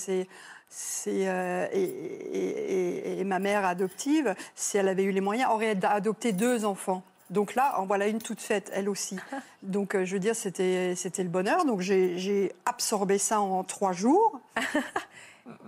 [0.69, 5.51] C'est euh, et, et- et- et ma mère adoptive, si elle avait eu les moyens,
[5.51, 7.03] aurait adopté deux enfants.
[7.31, 9.17] Donc là, en voilà une toute faite, elle aussi.
[9.63, 11.65] Donc, euh, je veux dire, c'était c'était le bonheur.
[11.65, 14.41] Donc, j'ai absorbé ça en trois jours.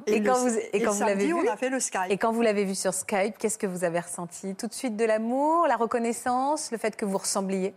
[0.06, 2.06] Et quand vous- et quand le vous l'avez vu on a fait le Skype.
[2.08, 4.54] Et quand vous l'avez vu sur Skype, qu'est-ce que vous avez ressenti?
[4.54, 7.74] Tout de suite de l'amour, la reconnaissance, le fait que vous ressembliez?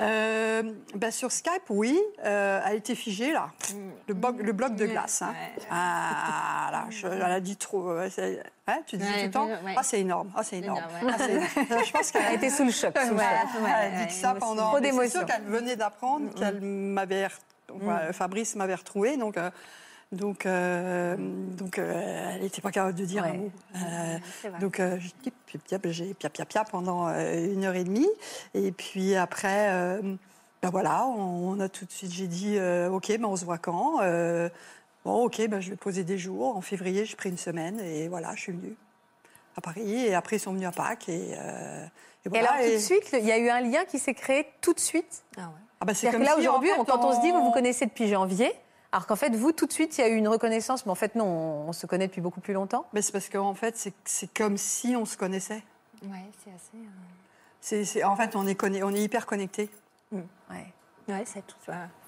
[0.00, 0.62] Euh,
[0.94, 2.00] ben, sur Skype, oui.
[2.24, 3.50] Euh, elle était figée, là.
[4.08, 5.22] Le, bloc- le bloc de glace.
[5.22, 5.34] hein.
[5.70, 7.90] Ah, là, je- elle a dit trop.
[7.90, 8.08] euh,
[8.66, 9.46] hein, tu dis Ouais, tout le temps?
[9.46, 9.74] ouais.
[9.76, 10.32] Ah, c'est énorme.
[10.34, 10.78] Ah, c'est énorme.
[11.02, 11.14] Énorme, ouais.
[11.18, 11.84] Ah, énorme.
[11.84, 12.96] Je pense qu'elle Elle a été sous le choc.
[12.98, 13.22] sous le Ouais.
[13.22, 13.62] choc.
[13.66, 14.38] elle a dit ouais, que ça émotion.
[14.40, 14.74] pendant.
[14.74, 15.20] C'est d'émotion.
[15.20, 17.28] sûr qu'elle venait d'apprendre qu'elle m'avait.
[17.70, 19.16] enfin, Fabrice m'avait retrouvée.
[19.16, 19.36] Donc.
[19.36, 19.50] euh,
[20.12, 23.30] donc, euh, donc euh, elle n'était pas capable de dire Ouais.
[23.30, 23.50] un mot.
[23.76, 25.10] Euh, C'est donc, euh, j'ai
[25.46, 28.08] piap, piap, j'ai pia pia pia pendant euh, une heure et demie.
[28.54, 30.00] Et puis après, euh,
[30.62, 32.56] Ben voilà, on, on a tout de suite, j'ai dit,
[32.90, 34.00] ok, ben on se voit quand
[35.04, 36.56] Bon, ok, ben je vais poser des jours.
[36.56, 38.76] En février, j'ai pris une semaine et voilà, je suis venue
[39.56, 40.06] à Paris.
[40.06, 41.08] Et après, ils sont venus à Pâques.
[41.08, 41.34] Et, et
[42.24, 44.14] Et voilà, alors, tout et- de suite, il y a eu un lien qui s'est
[44.14, 45.24] créé tout de suite?
[45.36, 45.50] Ah
[45.84, 47.42] ben, c'est C'est-à-dire comme que là, si, aujourd'hui, fait, on- quand on se dit, vous
[47.42, 48.52] vous connaissez depuis janvier,
[48.92, 50.96] alors qu'en fait, vous, tout de suite, il y a eu une reconnaissance, mais en
[50.96, 52.86] fait, non, on, on se connaît depuis beaucoup plus longtemps.
[52.92, 55.62] Mais c'est parce qu'en fait, c'est- comme si on se connaissait.
[56.04, 56.50] Ouais, c'est
[57.74, 58.00] assez.
[58.02, 59.70] euh, en fait, on est, conne- on est hyper connectés.
[60.12, 60.20] Ouais.
[61.08, 61.56] Ouais, c'est tout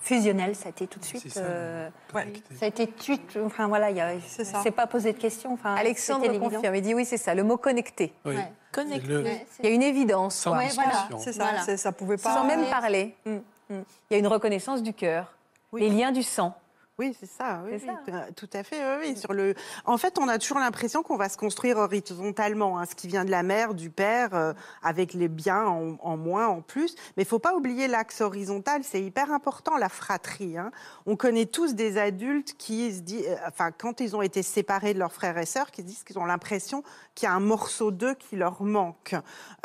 [0.01, 1.29] fusionnel, ça a été tout de suite.
[1.29, 2.55] Ça, euh, connecté.
[2.55, 3.39] ça a été tout de suite.
[3.45, 4.13] Enfin voilà, il y a.
[4.27, 4.63] C'est ça.
[4.71, 5.53] Pas posé de questions.
[5.53, 8.13] Enfin, Alexandre confirme, il dit oui, c'est ça, le mot connecté.
[8.25, 8.37] Oui.
[8.37, 8.53] Ouais.
[8.73, 9.09] Connecté.
[9.09, 10.57] Le- Ouais, Il y a une évidence, Sans.
[10.57, 11.09] Ouais, voilà.
[11.19, 11.77] C'est ça, Voilà.
[11.77, 12.35] ça pouvait pas.
[12.35, 12.71] sans même Ouais.
[12.71, 13.17] parler.
[13.27, 13.31] Mm,
[13.71, 13.83] mm.
[14.11, 15.33] Il y a une reconnaissance du cœur,
[15.73, 15.81] Oui.
[15.81, 16.57] les liens du sang.
[16.97, 17.61] Oui, c'est ça.
[17.65, 18.27] Oui, C'est oui, ça.
[18.37, 18.77] Tout à fait.
[18.79, 19.17] oui, oui.
[19.17, 19.55] Sur le...
[19.85, 23.25] En fait, on a toujours l'impression qu'on va se construire horizontalement, hein, ce qui vient
[23.25, 26.95] de la mère, du père, euh, avec les biens en, en moins, en plus.
[27.17, 30.57] Mais il faut pas oublier l'axe horizontal, c'est hyper important, la fratrie.
[30.57, 30.71] hein.
[31.05, 34.95] On connaît tous des adultes qui se disent, euh, enfin, quand ils ont été séparés
[34.95, 36.85] de leurs frères et sœurs, qui se disent qu'ils ont l'impression
[37.17, 39.17] qu'il y a un morceau d'eux qui leur manque.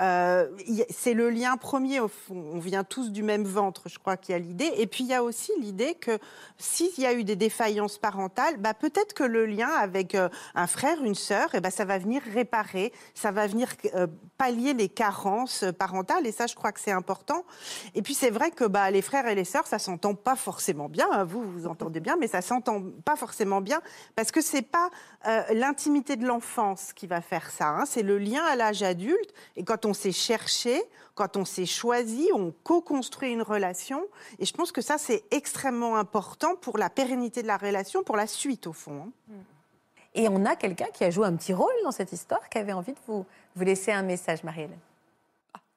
[0.02, 0.50] Euh,
[0.90, 2.44] c'est le lien premier, au fond.
[2.54, 4.72] On vient tous du même ventre, je crois qu'il y a l'idée.
[4.78, 6.18] Et puis, il y a aussi l'idée que
[6.58, 10.68] s'il y a eu des défaillances parentales, bah, peut-être que le lien avec euh, un
[10.68, 14.90] frère, une sœur, eh ben, ça va venir réparer, ça va venir euh, pallier les
[14.90, 16.26] carences parentales.
[16.26, 17.44] Et ça, je crois que c'est important.
[17.96, 20.90] Et puis, c'est vrai que bah, les frères et les sœurs, ça s'entend pas forcément
[20.90, 21.08] bien.
[21.12, 21.24] hein.
[21.24, 23.82] Vous, vous entendez bien, mais ça s'entend pas forcément bien
[24.16, 24.90] parce que c'est pas
[25.28, 27.68] euh, l'intimité de l'enfance qui va faire ça.
[27.70, 27.86] hein.
[27.86, 29.34] C'est le lien à l'âge adulte.
[29.56, 30.82] Et quand on s'est cherché,
[31.20, 34.02] quand on s'est choisi, on co-construit une relation.
[34.40, 38.16] Et je pense que ça, c'est extrêmement important pour la pérennité de la relation, pour
[38.16, 39.02] la suite, au fond.
[39.02, 39.34] hein.
[40.16, 42.72] Et on a quelqu'un qui a joué un petit rôle dans cette histoire, qui avait
[42.72, 44.80] envie de vous, vous laisser un message, Marie-Hélène.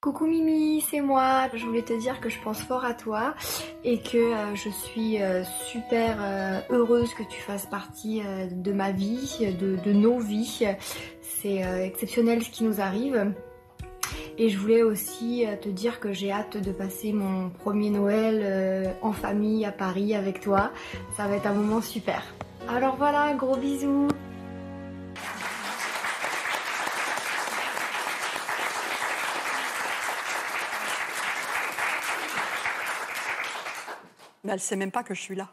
[0.00, 1.48] Coucou Mimi, c'est moi.
[1.52, 3.34] Je voulais te dire que je pense fort à toi
[3.82, 8.72] et que euh, je suis euh, super euh, heureuse que tu fasses partie euh, de
[8.72, 10.66] ma vie, de, de nos vies.
[11.40, 13.32] C'est euh, exceptionnel ce qui nous arrive.
[14.38, 18.40] Et je voulais aussi euh, te dire que j'ai hâte de passer mon premier Noël
[18.42, 20.70] euh, en famille à Paris avec toi.
[21.16, 22.22] Ça va être un moment super.
[22.68, 24.08] Alors voilà, gros bisous.
[34.44, 35.48] Mais elle sait même pas que je suis là.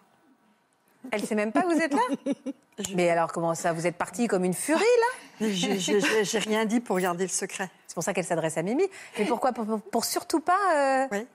[1.12, 2.34] Elle sait même pas que vous êtes là
[2.96, 5.19] Mais alors, comment ça Vous êtes partie comme une furie, là?
[5.42, 7.70] J'ai- rien dit pour garder le secret.
[7.88, 8.84] C'est pour ça qu'elle s'adresse à Mimi.
[9.18, 10.58] Mais pourquoi pour, pour- pour surtout pas...
[10.76, 11.28] euh, Oui.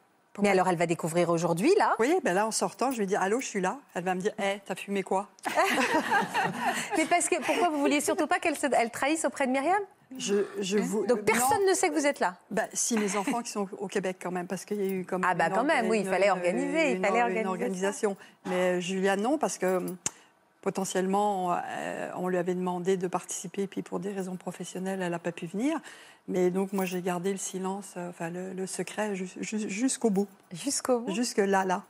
[0.43, 1.95] Mais alors, elle va découvrir aujourd'hui, là.
[2.01, 3.79] Oui, ben là, en sortant, je vais dire Allô, je suis là.
[3.95, 5.29] Elle va me dire Hé, t'as fumé quoi?
[6.97, 9.79] Mais parce que pourquoi vous vouliez surtout pas qu'elle se- elle trahisse auprès de Myriam?
[10.19, 11.07] Je, je vous...
[11.07, 11.71] Donc personne Non.
[11.71, 12.35] ne sait que vous êtes là.
[12.51, 15.05] Ben, si mes enfants qui sont au Québec quand même, parce qu'il y a eu
[15.05, 17.23] comme Ah bah une quand même, oui, il une- fallait organiser, il une- fallait une
[17.23, 17.51] organiser ça.
[17.51, 18.17] organisation.
[18.47, 19.97] Mais Julia non, parce que hum,
[20.65, 25.19] potentiellement euh, on lui avait demandé de participer, puis pour des raisons professionnelles, elle n'a
[25.19, 25.79] pas pu venir.
[26.27, 30.09] Mais donc moi j'ai gardé le silence, euh, enfin le, le secret jus- jus- jusqu'au
[30.09, 31.13] bout, Jusqu'au bout?
[31.15, 31.83] jusque là là.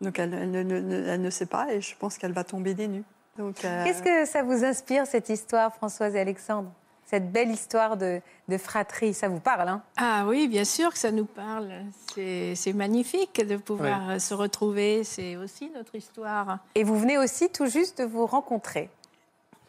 [0.00, 2.44] Donc elle, elle ne, ne- ne- elle ne sait pas et je pense qu'elle va
[2.44, 3.04] tomber des nues.
[3.38, 6.72] Euh, Qu'est-ce que ça vous inspire, cette histoire, Françoise et Alexandre?
[7.08, 9.82] Cette belle histoire de, de fratrie, ça vous parle, hein?
[9.96, 11.70] Ah oui, bien sûr que ça nous parle.
[12.16, 15.04] C'est magnifique de pouvoir euh, se retrouver.
[15.04, 16.58] C'est aussi notre histoire.
[16.74, 18.90] Et vous venez aussi tout juste de vous rencontrer.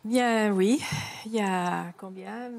[0.04, 0.82] Bien oui,
[1.26, 2.50] il y a combien?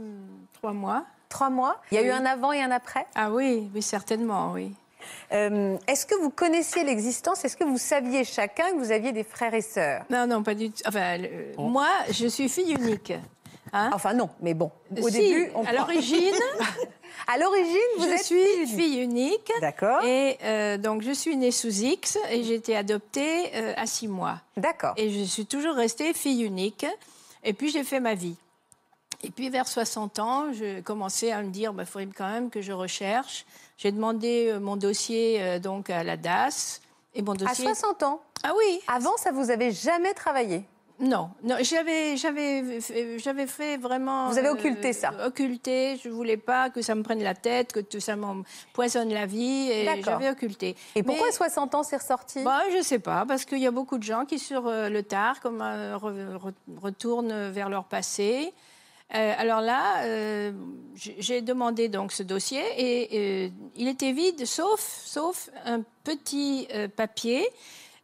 [0.53, 1.05] Trois mois.
[1.29, 1.81] Trois mois?
[1.91, 3.07] Il y a eu un avant et un après?
[3.15, 4.75] Ah oui, oui, certainement, oui.
[5.33, 7.45] Euh, Est-ce que vous connaissiez l'existence?
[7.45, 10.05] Est-ce que vous saviez chacun que vous aviez des frères et sœurs?
[10.11, 10.83] Non, non, pas du tout.
[10.87, 11.19] Enfin,
[11.57, 13.13] moi, je suis fille unique.
[13.73, 16.35] Hein Enfin non, mais bon, au Si, début, on à l'origine,
[17.27, 18.77] À l'origine, vous je êtes suis fille unique.
[18.77, 19.53] fille unique.
[19.61, 20.03] D'accord.
[20.05, 24.09] Et euh, donc, je suis née sous X et j'ai été adoptée euh, à six
[24.09, 24.41] mois.
[24.57, 24.95] D'accord.
[24.97, 26.87] Et je suis toujours restée fille unique.
[27.45, 28.37] Et puis, j'ai fait ma vie.
[29.23, 32.51] Et puis, vers 60 ans, je commençais à me dire, il bah, faudrait quand même
[32.51, 33.45] que je recherche.
[33.77, 36.81] J'ai demandé euh, mon dossier donc à la DAS.
[37.15, 37.65] Et mon À dossier...
[37.65, 38.21] 60 ans.
[38.45, 40.63] Ah oui, Avant, ça vous avait jamais travaillé.
[41.01, 42.81] Non, non j'avais, j'avais,
[43.19, 44.27] j'avais fait vraiment.
[44.27, 45.13] euh, Vous avez occulté ça.
[45.27, 45.97] Occulté.
[46.03, 49.71] Je voulais pas que ça me prenne la tête, que tout ça m'empoisonne la vie.
[49.71, 50.05] Et D'accord.
[50.05, 50.77] j'avais occulté.
[50.95, 52.43] Et pourquoi à 60 ans c'est ressorti?
[52.43, 55.03] Bah, je sais pas, parce qu'il y a beaucoup de gens qui, sur euh, le
[55.03, 58.53] tard, comme, euh, re- re- retournent vers leur passé.
[59.15, 60.53] Euh, alors là, euh,
[60.95, 66.89] j'ai demandé donc ce dossier et euh, il était vide, sauf, sauf un petit euh,
[66.89, 67.49] papier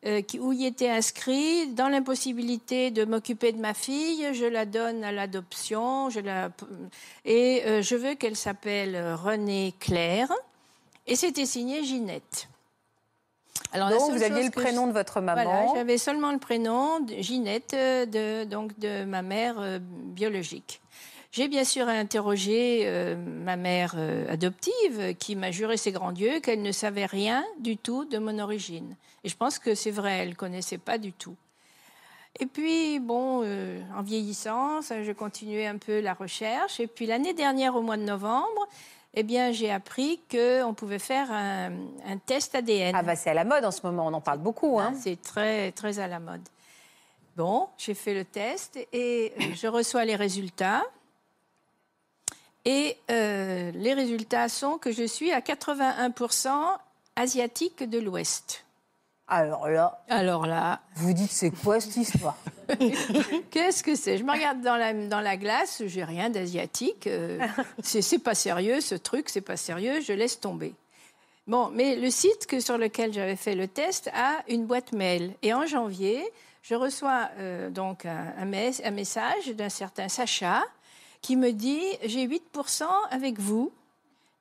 [0.07, 4.67] euh, qui, où il était inscrit dans l'impossibilité de m'occuper de ma fille, je la
[4.67, 6.51] donne à l'adoption, je la
[7.25, 10.33] et euh, je veux qu'elle s'appelle Renée Claire.
[11.07, 12.49] Et c'était signé Ginette.
[13.73, 15.75] Alors, Donc, vous aviez le prénom je- de votre Voilà, maman.
[15.75, 20.81] j'avais seulement le prénom de Ginette, euh, de, donc de ma mère euh, biologique.
[21.35, 26.38] J'ai bien sûr interrogé euh, ma mère euh, adoptive qui m'a juré ses grands dieux
[26.38, 28.94] qu'elle ne savait rien du tout de mon origine.
[29.25, 31.35] Et je pense que c'est vrai, elle ne connaissait pas du tout.
[32.38, 36.79] Et puis, bon, euh, en vieillissant, ça, je continuais un peu la recherche.
[36.79, 38.68] Et puis l'année dernière, au mois de novembre,
[39.14, 41.73] eh bien, j'ai appris qu'on pouvait faire un,
[42.07, 42.94] un test ADN.
[42.94, 44.79] Ah bah c'est à la mode en ce moment, on en parle beaucoup.
[44.79, 44.92] Hein.
[44.94, 46.49] Hein, C'est très, très à la mode.
[47.37, 50.85] Bon, j'ai fait le test et je reçois les résultats.
[52.64, 56.48] Et euh, les résultats sont que je suis à 81%
[57.16, 58.64] asiatique de l'Ouest.
[59.27, 62.37] Alors là, Alors là, vous dites c'est quoi cette histoire?
[63.50, 64.18] Qu'est-ce que c'est?
[64.18, 67.07] Je me regarde dans la, dans la glace, j'ai rien d'asiatique.
[67.07, 67.38] euh,
[67.83, 70.74] c'est pas sérieux, ce truc, c'est pas sérieux, je laisse tomber.
[71.46, 75.35] Bon, mais le site que, sur lequel j'avais fait le test a une boîte mail.
[75.42, 76.22] Et en janvier,
[76.62, 80.62] je reçois euh, donc un, un mes- un message d'un certain Sacha
[81.25, 83.73] qui me dit J'ai 8% avec vous.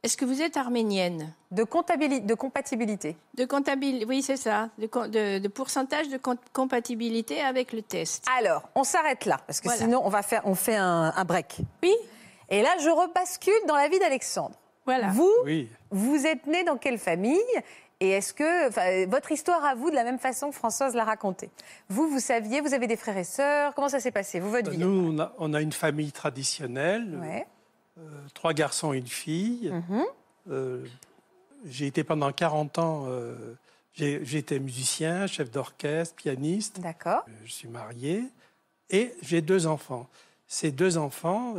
[0.04, 1.34] Est-ce que vous êtes arménienne?
[1.52, 3.16] De, de compatibilité.
[3.36, 7.82] De comptabilité, oui, c'est ça, de, co- de- de pourcentage de com- compatibilité avec le
[7.82, 8.26] test.
[8.38, 9.80] Alors, on s'arrête là, parce que Voilà.
[9.82, 11.56] sinon on va faire, on fait un, un break.
[11.84, 11.94] Oui,
[12.50, 14.56] Et là, je rebascule dans la vie d'Alexandre.
[14.86, 15.08] voilà.
[15.08, 15.70] Vous, Oui.
[15.92, 17.40] vous êtes né dans quelle famille?
[18.00, 21.04] Et est-ce que enfin, votre histoire à vous, de la même façon que Françoise l'a
[21.06, 21.50] racontée
[21.90, 23.74] Vous, vous saviez, vous avez des frères et sœurs.
[23.76, 24.78] Comment ça s'est passé Vous, votre vie?
[24.78, 27.48] Nous, on a, on a une famille traditionnelle, Ouais.
[28.00, 28.02] euh,
[28.34, 29.72] trois garçons et une fille.
[29.72, 30.04] Mhm.
[30.52, 30.84] Euh,
[31.66, 33.56] j'ai été pendant 40 ans, euh,
[33.98, 36.82] été musicien, chef d'orchestre, pianiste.
[36.82, 37.24] D'accord.
[37.30, 38.24] Euh, Je suis marié
[38.90, 40.10] et j'ai deux enfants.
[40.48, 41.56] Ces deux enfants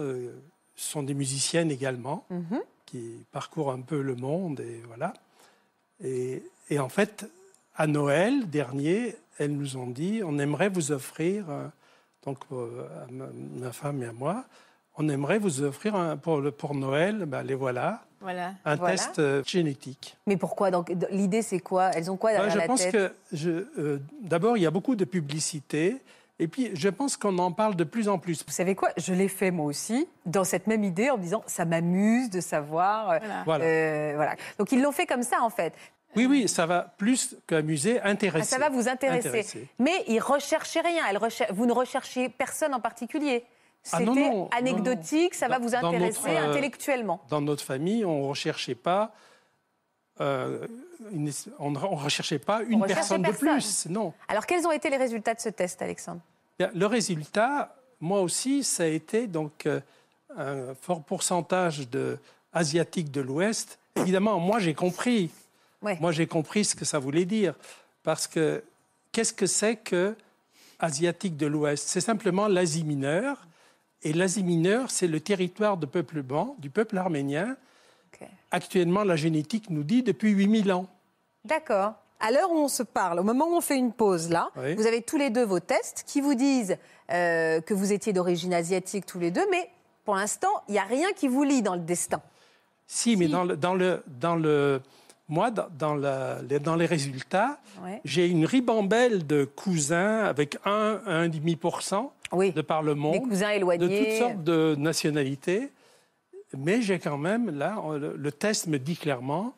[0.76, 2.60] sont des musiciennes également, Mhm.
[2.84, 5.14] qui parcourent un peu le monde et voilà.
[6.04, 7.26] Et, et en fait,
[7.76, 11.66] à Noël dernier, elles nous ont dit on aimerait vous offrir, euh,
[12.24, 13.26] donc euh, à ma,
[13.66, 14.44] ma femme et à moi,
[14.96, 18.52] on aimerait vous offrir un- pour, le, pour Noël, ben, les voilà, Voilà.
[18.64, 18.94] un Voilà.
[18.96, 20.16] test euh, génétique.
[20.28, 20.70] Mais pourquoi?
[20.70, 21.90] Donc, l'idée, c'est quoi?
[21.94, 22.92] Elles ont quoi derrière je la pense tête?
[22.92, 25.96] que je- euh, d'abord, il y a beaucoup de publicité.
[26.40, 28.44] Et puis, je pense qu'on en parle de plus en plus.
[28.44, 28.88] Vous savez quoi?
[28.96, 32.40] Je l'ai fait moi aussi, dans cette même idée, en me disant ça m'amuse de
[32.40, 33.10] savoir.
[33.48, 34.34] euh, voilà.
[34.58, 35.72] Donc ils l'ont fait comme ça en fait.
[36.16, 38.48] Oui, oui, ça va plus qu'amuser, intéresser.
[38.54, 39.28] Ah, ça va vous intéresser.
[39.28, 39.68] Intéresser.
[39.78, 41.04] Mais ils recherchaient rien.
[41.18, 43.44] Recher- Vous ne recherchiez personne en particulier.
[43.92, 47.20] Ah, C'était non, non, non, anecdotique, ça va Dans- vous intéresser notre, euh, intellectuellement.
[47.28, 49.12] Dans notre famille, on ne recherchait pas,
[50.20, 50.66] euh,
[51.12, 53.86] une- on ne recherchait pas une recherchait personne de plus.
[53.90, 54.12] Non.
[54.28, 56.20] Alors quels ont été les résultats de ce test, Alexandre?
[56.58, 59.80] Bien, Le résultat, moi aussi, ça a été donc euh,
[60.36, 62.18] un fort pourcentage de
[62.52, 63.78] asiatiques de l'Ouest.
[63.96, 65.30] Évidemment, moi j'ai compris.
[65.84, 65.98] Ouais.
[66.00, 67.54] Moi j'ai compris ce que ça voulait dire.
[68.02, 68.62] Parce que
[69.12, 70.14] qu'est-ce que c'est que
[70.78, 71.86] asiatique de l'Ouest?
[71.88, 73.46] C'est simplement l'Asie mineure.
[74.02, 77.56] Et l'Asie mineure, c'est le territoire de peuplement du peuple arménien.
[78.50, 80.86] Actuellement, la génétique nous dit depuis 8000 ans.
[81.44, 81.94] D'accord.
[82.20, 84.74] À l'heure où on se parle, au moment où on fait une pause là, Oui.
[84.76, 86.76] vous avez tous les deux vos tests qui vous disent
[87.10, 89.68] euh, que vous étiez d'origine asiatique tous les deux, mais
[90.04, 92.22] pour l'instant, il n'y a rien qui vous lie dans le destin.
[92.86, 94.80] Si, mais dans le, dans le, dans le,
[95.28, 98.00] moi, dans, la- les, dans les résultats, Ouais.
[98.04, 102.52] j'ai une ribambelle de cousins avec 1, 1,5% Oui.
[102.52, 104.04] de par le Des monde, cousins de éloignés.
[104.04, 105.70] toutes sortes de nationalités.
[106.56, 109.54] Mais j'ai quand même, là, le, le test me dit clairement,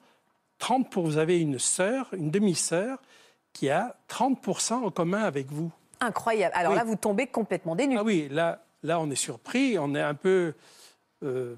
[0.59, 2.99] 30 pour, vous avez une sœur, une demi-sœur,
[3.53, 5.71] qui a 30% en commun avec vous.
[6.01, 6.55] Incroyable.
[6.57, 6.79] Alors Oui.
[6.79, 7.97] là, vous tombez complètement des nues.
[7.99, 10.55] Ah oui, là, là, on est surpris, on est un peu.
[11.23, 11.55] euh,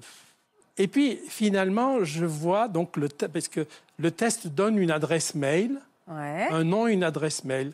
[0.77, 3.65] Et puis, finalement, je vois donc le parce que
[3.99, 6.47] le test donne une adresse mail, Ouais.
[6.49, 7.73] un nom, une adresse mail.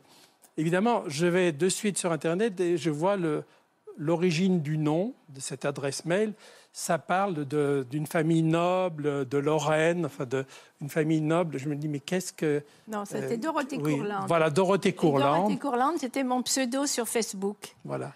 [0.57, 3.15] Évidemment, je vais de suite sur Internet et je vois
[3.97, 6.33] l'origine du nom de cette adresse mail.
[6.73, 10.43] Ça parle d'une famille noble de Lorraine, enfin de
[10.81, 11.57] une famille noble.
[11.57, 14.25] Je me dis mais qu'est-ce que Non, c'était euh, Dorothée oui, Courland.
[14.27, 15.37] Voilà, Dorothée Courland.
[15.37, 17.75] Dorothée Courland, c'était mon pseudo sur Facebook.
[17.85, 18.11] Voilà.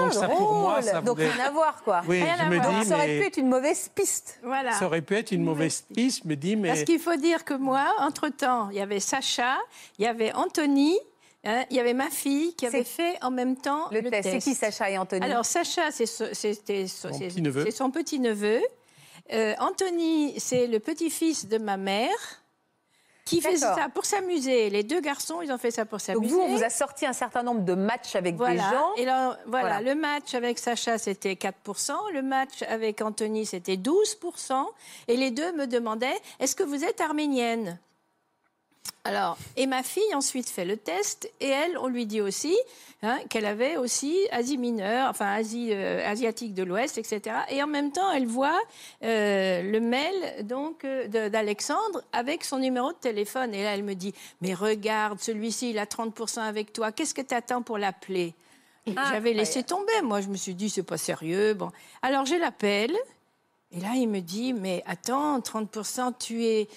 [0.00, 2.02] Donc ça pour moi, ça Ah, Donc voulait- rien à voir, quoi.
[2.08, 2.80] Oui, Rien je à me voir.
[2.82, 4.38] Dis ça aurait mais pu être une mauvaise piste.
[4.42, 4.72] Voilà.
[4.72, 6.24] ça aurait pu être une mauvaise piste.
[6.24, 9.56] Me dis mais Parce qu'il faut dire que moi, entre-temps, il y avait Sacha,
[9.98, 10.98] il y avait Anthony,
[11.44, 14.30] hein, il y avait ma fille qui avait fait en même temps Le, le, test.
[14.30, 15.24] C'est qui Sacha et Anthony?
[15.24, 17.64] Alors Sacha, c'est c'était so- Mon c'est- petit-neveu.
[17.64, 18.60] c'est son petit-neveu.
[19.32, 22.39] Euh, Anthony, c'est le petit-fils de ma mère
[23.30, 23.78] qui fait D'accord.
[23.78, 24.70] ça pour s'amuser?
[24.70, 26.34] Les deux garçons, ils ont fait ça pour Donc s'amuser.
[26.34, 28.70] vous, on vous a sorti un certain nombre de matchs avec des Voilà.
[28.70, 28.94] gens.
[28.96, 29.80] Et là, voilà, Voilà.
[29.94, 31.92] le match avec Sacha, c'était 4%.
[32.12, 34.66] Le match avec Anthony, c'était 12%.
[35.08, 37.78] Et les deux me demandaient Est-ce que vous êtes arménienne?
[39.04, 42.54] Alors, et ma fille ensuite fait le test et elle, on lui dit aussi
[43.02, 47.36] hein, qu'elle avait aussi Asie mineure, enfin Asie euh, asiatique de l'Ouest, etc.
[47.48, 48.60] Et en même temps, elle voit
[49.02, 53.54] euh, le mail donc euh, d'Alexandre avec son numéro de téléphone.
[53.54, 54.12] Et là, elle me dit
[54.42, 56.92] mais regarde, celui-ci, il a 30% avec toi.
[56.92, 58.34] Qu'est-ce que tu attends pour l'appeler?
[58.86, 60.02] J'avais laissé tomber.
[60.02, 61.54] Moi, je me suis dit c'est pas sérieux.
[61.54, 61.70] Bon,
[62.02, 62.94] alors je l'appelle.
[63.72, 66.68] Et là, il me dit, mais attends, 30%, tu es,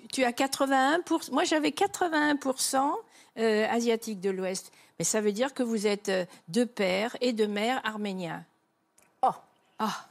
[0.00, 1.32] tu, tu as 81%.
[1.32, 2.92] Moi, j'avais 81%
[3.38, 4.72] euh, asiatique de l'Ouest.
[4.98, 8.44] Mais ça veut dire que vous êtes euh, de père et de mère arméniens.
[9.22, 9.28] Oh.
[9.78, 10.06] Ah,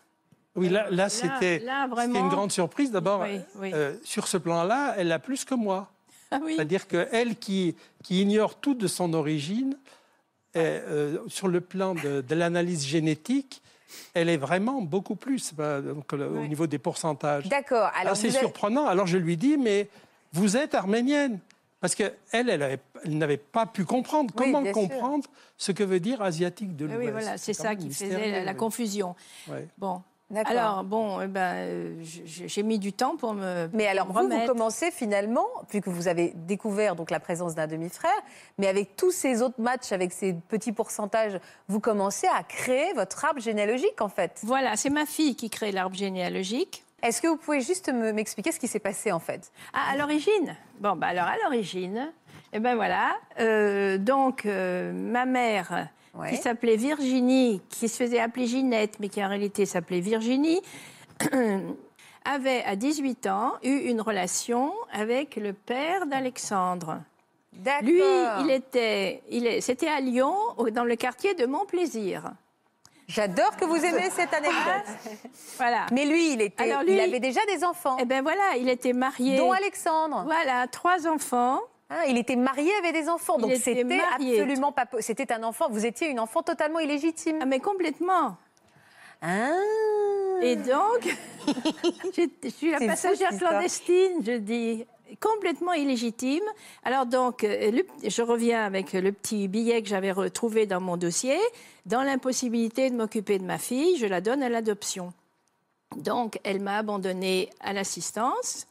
[0.56, 2.20] Oui, là, là c'était là, c'était vraiment.
[2.20, 2.92] une grande surprise.
[2.92, 3.72] D'abord, Oui, oui.
[3.74, 5.92] euh, sur ce plan-là, elle a plus que moi.
[6.32, 6.56] ah oui.
[6.56, 9.78] C'est-à-dire qu'elle qui, qui ignore tout de son origine,
[10.54, 13.62] est, euh, sur le plan de, de l'analyse génétique,
[14.14, 17.48] elle est vraiment beaucoup plus bah, donc, le- au niveau des pourcentages.
[17.50, 17.90] D'accord.
[18.00, 18.86] Alors c'est surprenant.
[18.88, 19.88] Alors je lui dis, mais
[20.34, 21.40] vous êtes arménienne.
[21.82, 24.34] Parce qu'elle, elle, avait- elle n'avait pas pu comprendre.
[24.38, 24.72] Oui, Comment sûr.
[24.74, 25.26] comprendre
[25.58, 27.06] ce que veut dire asiatique de Oui, l'Ouest?
[27.06, 29.16] oui, voilà, c'est ça qui faisait la, confusion.
[29.48, 29.68] Ouais.
[29.78, 30.02] Bon.
[30.34, 33.70] Alors, bon, eh ben, euh, j'ai mis du temps pour me.
[33.74, 37.68] Mais alors, me vous, vous commencez finalement, puisque vous avez découvert donc la présence d'un
[37.68, 38.12] demi-frère,
[38.58, 43.24] mais avec tous ces autres matchs, avec ces petits pourcentages, vous commencez à créer votre
[43.24, 44.40] arbre généalogique, en fait.
[44.44, 46.84] Voilà, c'est ma fille qui crée l'arbre généalogique.
[47.04, 49.52] Est-ce que vous pouvez juste me- m'expliquer ce qui s'est passé, en fait?
[49.74, 50.56] Ah, à l'origine?
[50.80, 52.12] Bon, bah alors à l'origine,
[52.52, 53.16] eh ben voilà.
[53.40, 56.30] euh, donc, euh, ma mère, Ouais.
[56.30, 60.62] qui s'appelait Virginie, qui se faisait appeler Ginette, mais qui en réalité s'appelait Virginie,
[62.26, 67.00] avait à 18 ans eu une relation avec le père d'Alexandre.
[67.82, 68.02] Lui,
[68.42, 70.36] il était, il est, c'était à Lyon,
[70.72, 72.32] dans le quartier de Montplaisir.
[73.08, 74.96] J'adore que vous aimez cette anecdote.
[75.58, 75.86] Voilà.
[75.94, 78.68] Mais lui, il, était, Alors, lui- il avait déjà des enfants, Eh ben voilà, il
[78.68, 79.38] était marié.
[79.38, 80.24] dont Alexandre.
[80.26, 81.60] Voilà, trois enfants.
[81.90, 84.88] Hein, il était marié avec des enfants, donc était c'était absolument pas.
[85.02, 85.68] C'était un enfant.
[85.70, 87.38] Vous étiez une enfant totalement illégitime.
[87.42, 88.38] Ah, mais complètement.
[89.22, 89.52] Ah.
[90.42, 91.16] Et donc,
[92.18, 94.86] je, je suis la fou, passagère clandestine, je dis,
[95.22, 96.44] complètement illégitime.
[96.84, 100.98] Alors donc, euh, le- je reviens avec le petit billet que j'avais retrouvé dans mon
[100.98, 101.38] dossier.
[101.86, 105.14] Dans l'impossibilité de m'occuper de ma fille, je la donne à l'adoption.
[105.96, 108.66] Donc, elle m'a abandonnée à l'assistance.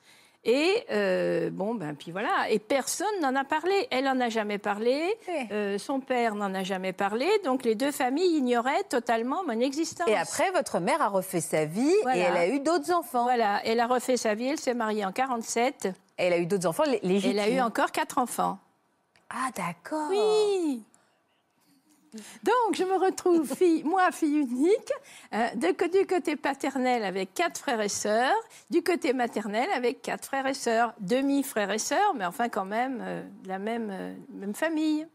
[0.46, 2.50] Et euh, bon, ben puis voilà.
[2.50, 3.88] Et personne n'en a parlé.
[3.90, 5.16] Elle n'en a jamais parlé.
[5.28, 5.52] Eh.
[5.52, 7.26] euh, son père n'en a jamais parlé.
[7.44, 10.06] Donc, les deux familles ignoraient totalement mon existence.
[10.08, 12.16] Et après, votre mère a refait sa vie Voilà.
[12.18, 13.22] et elle a eu d'autres enfants.
[13.24, 15.88] Voilà, elle a refait sa vie, elle s'est mariée en 47.
[16.16, 17.38] Elle a eu d'autres enfants lé- légitimes.
[17.38, 18.58] Elle a eu encore quatre enfants.
[19.30, 20.08] Ah, d'accord.
[20.10, 20.82] Oui
[22.42, 24.92] Donc, je me retrouve, fille, moi, fille unique,
[25.32, 28.34] euh, de, du côté paternel avec quatre frères et sœurs,
[28.70, 33.00] du côté maternel avec quatre frères et sœurs, demi-frères et sœurs, mais enfin quand même
[33.02, 35.06] euh, la même, euh, même famille.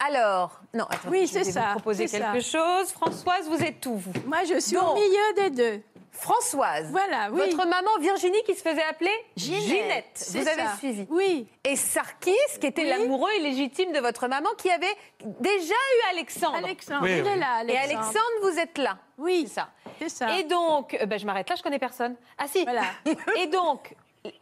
[0.00, 2.58] Alors, non, attendez, Oui, je c'est vais ça, vous proposer quelque ça.
[2.58, 2.92] chose.
[2.92, 4.12] Françoise, vous êtes tout, vous?
[4.26, 5.82] Moi, je suis Donc, au milieu des deux.
[6.20, 6.88] Françoise.
[6.90, 7.38] Voilà, oui.
[7.40, 10.76] Votre maman Virginie qui se faisait appeler Ginette, Vous avez ça.
[10.78, 11.06] suivi.
[11.10, 12.88] Oui, Et Sarkis, qui était Oui.
[12.88, 14.96] l'amoureux illégitime de votre maman, qui avait
[15.40, 16.56] déjà eu Alexandre.
[16.56, 17.28] Alexandre, Oui, il oui.
[17.28, 18.18] est là, Et Alexandre.
[18.42, 18.98] Vous êtes là.
[19.16, 19.68] Oui, C'est ça.
[20.00, 20.36] c'est ça.
[20.38, 22.16] Et donc, euh, ben, je m'arrête là, je connais personne.
[22.36, 22.62] Ah si.
[22.64, 22.82] Voilà.
[23.38, 23.94] Et donc,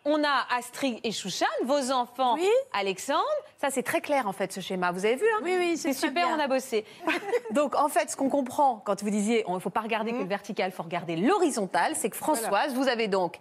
[0.05, 2.49] on a Astrid et Chouchan, vos enfants, Oui.
[2.73, 3.23] Alexandre.
[3.61, 4.93] Ça, c'est très clair en fait ce schéma.
[4.93, 6.37] Vous avez vu hein Oui, oui, c'est super, bien.
[6.37, 6.85] on a bossé.
[7.53, 10.17] Donc, en fait, ce qu'on comprend quand vous disiez, il ne faut pas regarder Mmh.
[10.19, 13.39] que le vertical, il faut regarder l'horizontal, c'est que Françoise, vous avez donc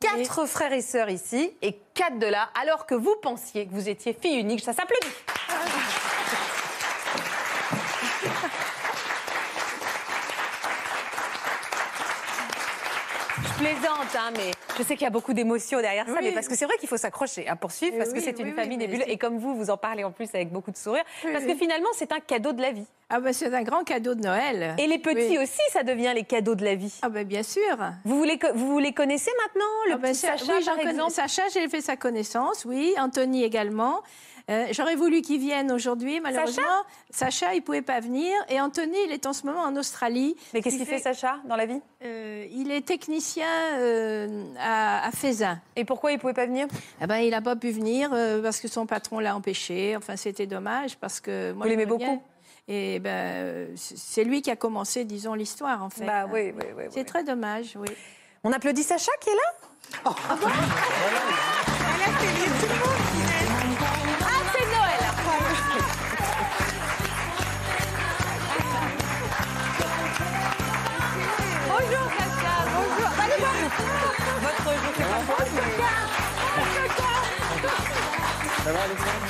[0.00, 3.88] quatre frères et sœurs ici et quatre de là, alors que vous pensiez que vous
[3.88, 4.60] étiez fille unique.
[4.64, 5.06] Ça s'applaudit.
[13.60, 16.20] plaisante, hein, mais je sais qu'il y a beaucoup d'émotions derrière ça, Oui.
[16.22, 18.54] mais parce que c'est vrai qu'il faut s'accrocher à poursuivre, parce que c'est une oui,
[18.54, 19.04] famille nébuleuse.
[19.06, 21.54] c'est- Et comme vous, vous en parlez en plus avec beaucoup de sourire, parce que
[21.54, 22.86] finalement, c'est un cadeau de la vie.
[23.12, 24.76] Ah ben c'est un grand cadeau de Noël.
[24.78, 26.94] Et les petits aussi, ça devient les cadeaux de la vie.
[27.02, 27.76] Ah ben bien sûr.
[28.04, 31.10] Vous, co- vous les connaissez maintenant Le Ah ben, petit Sacha, par exemple?
[31.10, 32.94] Sacha, j'ai fait sa connaissance, oui.
[32.98, 34.00] Anthony également.
[34.48, 36.62] Euh, J'aurais voulu qu'il vienne aujourd'hui, malheureusement.
[37.10, 38.32] Sacha, il pouvait pas venir.
[38.48, 40.36] Et Anthony, il est en ce moment en Australie.
[40.54, 41.80] Mais qu'est-ce Il qu'il fait, Sacha, dans la vie?
[42.02, 43.46] Euh, Il est technicien
[43.78, 45.60] euh, à, à Fézin.
[45.76, 46.66] Et pourquoi il pouvait pas venir?
[47.02, 49.96] Eh ben, il n'a pas pu venir euh, parce que son patron l'a empêché.
[49.96, 52.22] Enfin, c'était dommage parce que moi, Vous l'aimez beaucoup?
[52.68, 56.04] Et ben, c'est lui qui a commencé, disons, l'histoire, en fait.
[56.04, 56.84] Bah oui, oui, oui.
[56.90, 57.88] C'est très dommage, oui.
[58.44, 59.40] On applaudit Sacha qui est là?
[60.04, 60.14] Ah,
[62.20, 63.29] c'est
[78.70, 79.26] Ça va, Alexandre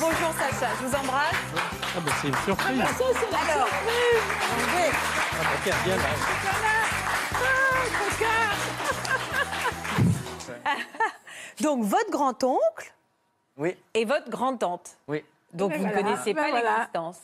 [0.00, 1.34] Bonjour Sacha, je vous embrasse.
[1.54, 2.80] Ah ben, c'est une surprise.
[2.80, 6.02] Alors, Ah ben, tiens, viens là.
[11.62, 12.94] donc votre grand-oncle
[13.56, 14.96] Oui, et votre grand-tante.
[15.08, 15.24] oui.
[15.52, 16.70] Donc Ben vous ne voilà, connaissiez ben pas voilà.
[16.78, 17.18] l'existence.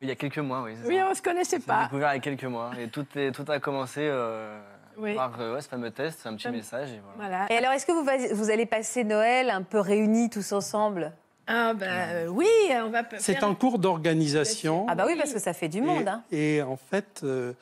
[0.00, 0.76] Il y a quelques mois, oui.
[0.80, 1.06] c'est Oui, ça.
[1.06, 1.82] on ne se connaissait J'ai pas.
[1.84, 2.70] découvert il y a quelques mois.
[2.78, 4.56] Et tout, est- tout a commencé euh,
[4.96, 5.14] Oui.
[5.14, 6.90] par euh, ouais, ce fameux test, un petit Comme- message.
[6.90, 7.16] Et voilà.
[7.46, 7.52] Voilà.
[7.52, 7.92] Et alors, est-ce que
[8.34, 11.12] vous, allez passer Noël un peu réunis tous ensemble?
[11.46, 12.46] Ah ben euh, oui,
[12.84, 14.86] on va C'est en cours d'organisation.
[14.88, 16.04] Ah bah oui, parce que ça fait du monde.
[16.06, 16.22] Et, hein.
[16.30, 17.52] et en fait, euh,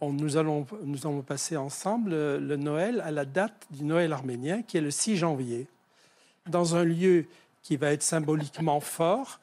[0.00, 4.12] on- nous, allons, nous allons passer ensemble euh, le Noël à la date du Noël
[4.12, 5.66] arménien, qui est le 6 janvier,
[6.46, 7.26] dans un lieu
[7.62, 9.38] qui va être symboliquement fort,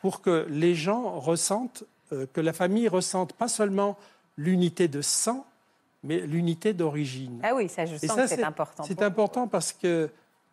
[0.00, 3.96] pour que les gens ressentent, euh, que la famille ressente pas seulement
[4.36, 5.46] l'unité de sang,
[6.02, 7.40] mais l'unité d'origine.
[7.42, 8.84] Ah oui, ça, je sens ça, que c'est important.
[8.84, 9.04] C'est vous.
[9.04, 10.10] important parce que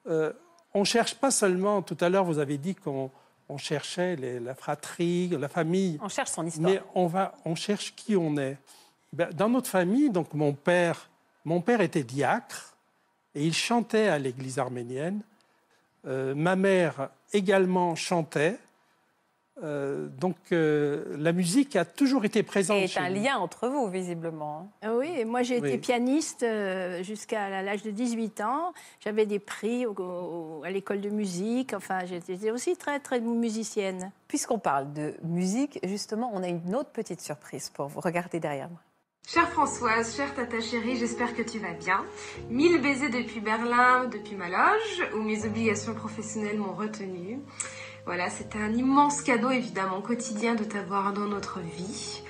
[0.08, 0.34] euh,
[0.74, 1.82] on cherche pas seulement.
[1.82, 3.12] Tout à l'heure, vous avez dit qu'on
[3.48, 6.00] on cherchait les- la fratrie, la famille.
[6.02, 6.72] On cherche son histoire.
[6.72, 8.58] Mais on, va, on cherche qui on est.
[9.14, 11.10] Ben, dans notre famille, donc mon père,
[11.46, 12.76] mon père était diacre
[13.36, 15.22] et il chantait à l'église arménienne.
[16.08, 18.58] Euh, ma mère également chantait.
[19.64, 22.88] Euh, donc euh, la musique a toujours été présente.
[22.88, 23.24] Chez un nous.
[23.24, 24.70] lien entre vous, visiblement.
[24.82, 25.78] Ah Oui, et moi j'ai été Oui.
[25.78, 28.74] pianiste euh, jusqu'à l'âge de 18 ans.
[29.00, 31.74] J'avais des prix au- au- à l'école de musique.
[31.74, 34.12] Enfin, j'étais aussi très, très musicienne.
[34.28, 38.02] Puisqu'on parle de musique, justement, on a une autre petite surprise pour vous.
[38.02, 38.80] Regardez derrière moi.
[39.28, 42.04] Chère Françoise, chère Tata chérie, j'espère que tu vas bien.
[42.50, 47.40] Mille baisers depuis Berlin, depuis ma loge, où mes obligations professionnelles m'ont retenue.
[48.06, 52.22] Voilà, c'était un immense cadeau évidemment quotidien de t'avoir dans notre vie.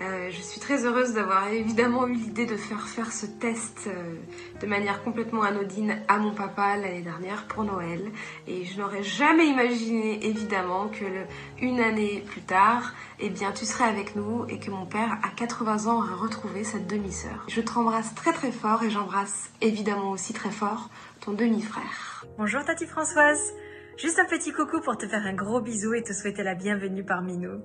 [0.00, 4.14] Euh, je suis très heureuse d'avoir évidemment eu l'idée de faire faire ce test euh,
[4.60, 8.00] de manière complètement anodine à mon papa l'année dernière pour Noël.
[8.46, 11.04] Et je n'aurais jamais imaginé évidemment que
[11.60, 15.30] une année plus tard, eh bien tu serais avec nous et que mon père à
[15.34, 17.44] 80 ans aurait retrouvé cette demi-sœur.
[17.48, 22.24] Je t'embrasse très très fort et j'embrasse évidemment aussi très fort ton demi-frère.
[22.36, 23.52] Bonjour Tati Françoise.
[23.96, 27.04] Juste un petit coucou pour te faire un gros bisou et te souhaiter la bienvenue
[27.04, 27.62] parmi nous.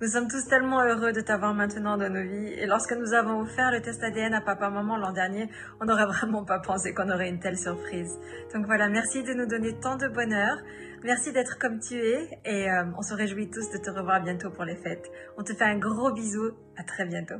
[0.00, 3.42] Nous sommes tous tellement heureux de t'avoir maintenant dans nos vies et lorsque nous avons
[3.42, 5.48] offert le test ADN à papa-maman l'an dernier,
[5.80, 8.18] on n'aurait vraiment pas pensé qu'on aurait une telle surprise.
[8.52, 10.58] Donc voilà, merci de nous donner tant de bonheur,
[11.04, 14.50] merci d'être comme tu es et euh, on se réjouit tous de te revoir bientôt
[14.50, 15.08] pour les fêtes.
[15.36, 17.38] On te fait un gros bisou, à très bientôt.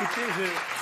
[0.00, 0.81] Écoutez,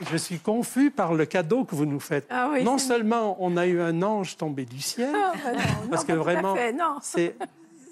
[0.00, 2.26] je, suis confus par le cadeau que vous nous faites.
[2.30, 5.88] Ah oui, non seulement on a eu un ange tombé du ciel, Ah, bah non,
[5.90, 6.56] parce non, que vraiment,
[7.02, 7.36] c'est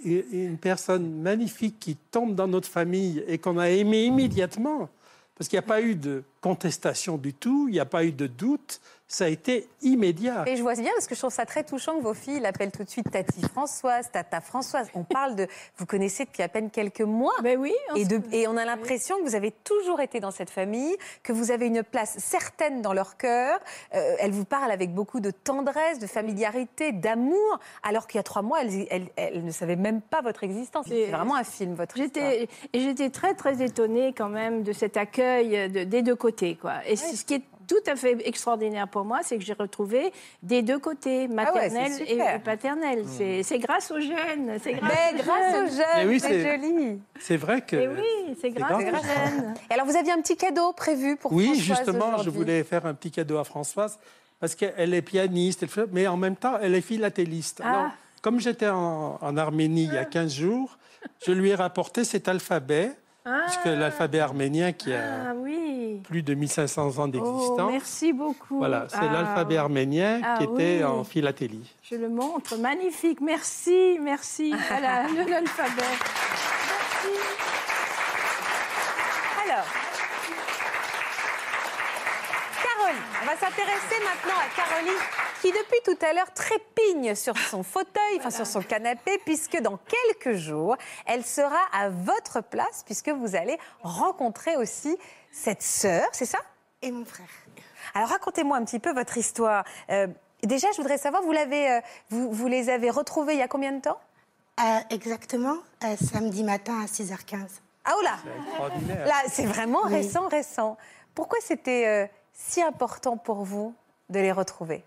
[0.05, 4.89] une personne magnifique qui tombe dans notre famille et qu'on a aimé immédiatement,
[5.37, 8.13] parce qu'il n'y a pas eu de contestation du tout, il n'y a pas eu
[8.13, 10.43] de doute, ça a été immédiat.
[10.47, 12.73] Et je vois bien parce que je trouve ça très touchant que vos filles l'appellent
[12.73, 14.89] tout de suite Tati Françoise, Tata Françoise.
[14.95, 15.47] On parle de.
[15.79, 17.35] Vous connaissez depuis à peine quelques mois.
[17.43, 17.73] Ben oui.
[17.93, 20.51] on Et, se- de- et on a l'impression que vous avez toujours été dans cette
[20.51, 23.61] famille, que vous avez une place certaine dans leur cœur.
[23.95, 28.25] Euh, elles vous parlent avec beaucoup de tendresse, de familiarité, d'amour, alors qu'il y a
[28.25, 30.87] trois mois, elles, elles- elles ne savaient même pas votre existence.
[30.89, 32.31] C'est vraiment un film, votre histoire.
[32.33, 36.57] J'étais et j'étais très très étonnée quand même de cet accueil de- des deux côtés
[36.57, 36.85] quoi.
[36.87, 40.13] Et ce qui est tout à fait extraordinaire pour moi, c'est que j'ai retrouvé
[40.43, 43.05] des deux côtés, maternel c'est et, paternel.
[43.07, 45.71] C'est- C'est grâce aux jeunes, c'est grâce, Mais aux grâce aux jeunes.
[45.77, 47.01] jeunes, Mais oui, c'est joli.
[47.21, 47.77] C'est vrai que...
[47.77, 49.55] Et oui, c'est grâce grâce aux aux jeunes.
[49.71, 52.87] Et alors, vous aviez un petit cadeau prévu pour Oui, Françoise justement, je voulais faire
[52.87, 53.99] un petit cadeau à Françoise
[54.41, 57.61] parce qu'elle est pianiste, elle fait- mais en même temps, elle est philatéliste.
[57.65, 57.69] Ah.
[57.69, 57.91] Alors,
[58.23, 60.77] comme j'étais en, en Arménie il y a 15 jours,
[61.25, 62.93] je lui ai rapporté cet alphabet,
[63.47, 66.01] puisque l'alphabet arménien qui a Ah oui.
[66.05, 67.73] plus de 1500 ans Oh, d'existence.
[67.73, 68.59] merci beaucoup.
[68.59, 70.85] Voilà, c'est Ah, l'alphabet arménien Ah qui était oui.
[70.85, 71.75] en philatélie.
[71.83, 73.21] Je le montre, magnifique.
[73.21, 74.55] Merci, merci.
[74.69, 75.83] Voilà, l'alphabet.
[75.83, 77.21] Merci.
[79.45, 79.67] Alors,
[82.63, 85.01] Caroline, on va s'intéresser maintenant à Caroline
[85.47, 89.79] qui depuis tout à l'heure trépigne sur son fauteuil, enfin sur son canapé, puisque dans
[89.79, 90.77] quelques jours,
[91.07, 94.97] elle sera à votre place, puisque vous allez rencontrer aussi
[95.31, 96.39] cette sœur, c'est ça?
[96.83, 97.27] Et mon frère.
[97.95, 99.65] Alors racontez-moi un petit peu votre histoire.
[99.91, 100.09] Euh,
[100.43, 101.81] déjà, je voudrais savoir, vous, l'avez, euh,
[102.11, 104.01] vous, vous les avez retrouvés il y a combien de temps?
[104.59, 107.37] Euh, exactement, euh, samedi matin à 6h15.
[107.85, 109.07] Ah, oh là C'est extraordinaire.
[109.07, 109.93] Là, c'est vraiment Oui.
[109.95, 110.77] récent, récent.
[111.15, 113.75] Pourquoi c'était euh, si important pour vous
[114.09, 114.85] de les retrouver?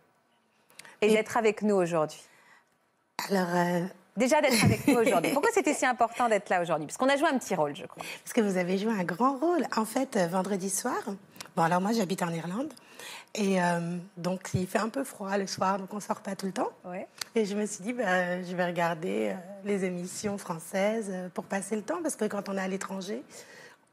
[1.02, 2.22] Et Et- d'être avec nous aujourd'hui
[3.30, 3.86] Alors, euh,
[4.18, 5.32] déjà d'être avec nous aujourd'hui.
[5.34, 6.88] Pourquoi c'était si important d'être là aujourd'hui?
[6.88, 8.04] Parce qu'on a joué un petit rôle, je crois.
[8.24, 9.64] Parce que vous avez joué un grand rôle.
[9.76, 10.98] En fait, euh, vendredi soir,
[11.56, 12.74] bon alors moi j'habite en Irlande,
[13.36, 16.46] et euh, donc il fait un peu froid le soir, donc on sort pas tout
[16.48, 16.70] le temps.
[16.86, 17.08] Ouais.
[17.36, 21.82] Et je me suis dit, bah, je vais regarder les émissions françaises pour passer le
[21.84, 23.24] temps, parce que quand on est à l'étranger,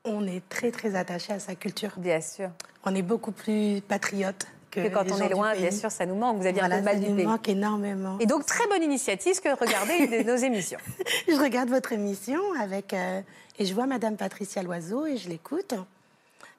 [0.05, 1.91] on est très très attaché à sa culture.
[1.97, 2.51] Bien sûr.
[2.85, 4.47] On est beaucoup plus patriote
[4.83, 6.37] que, quand on est loin, bien sûr, ça nous manque.
[6.39, 7.27] Vous aviez Voilà, un peu mal ça du nous pays.
[7.27, 8.16] manque énormément.
[8.20, 10.79] Et donc, très bonne initiative que de regarder nos émissions.
[11.29, 13.20] je regarde votre émission avec euh,
[13.59, 15.74] et je vois Madame Patricia Loiseau et je l'écoute.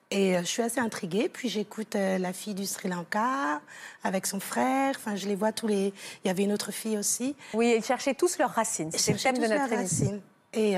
[0.09, 1.30] Et euh, je suis assez intriguée.
[1.30, 3.61] Puis j'écoute euh, la fille du Sri Lanka
[4.03, 4.95] avec son frère.
[4.97, 5.93] Enfin, je les vois tous les.
[6.24, 7.36] Il y avait une autre fille aussi.
[7.53, 8.89] Oui, ils cherchaient tous leurs racines.
[8.93, 10.05] C'est le thème de notre leurs émission.
[10.05, 10.22] racines.
[10.53, 10.76] Et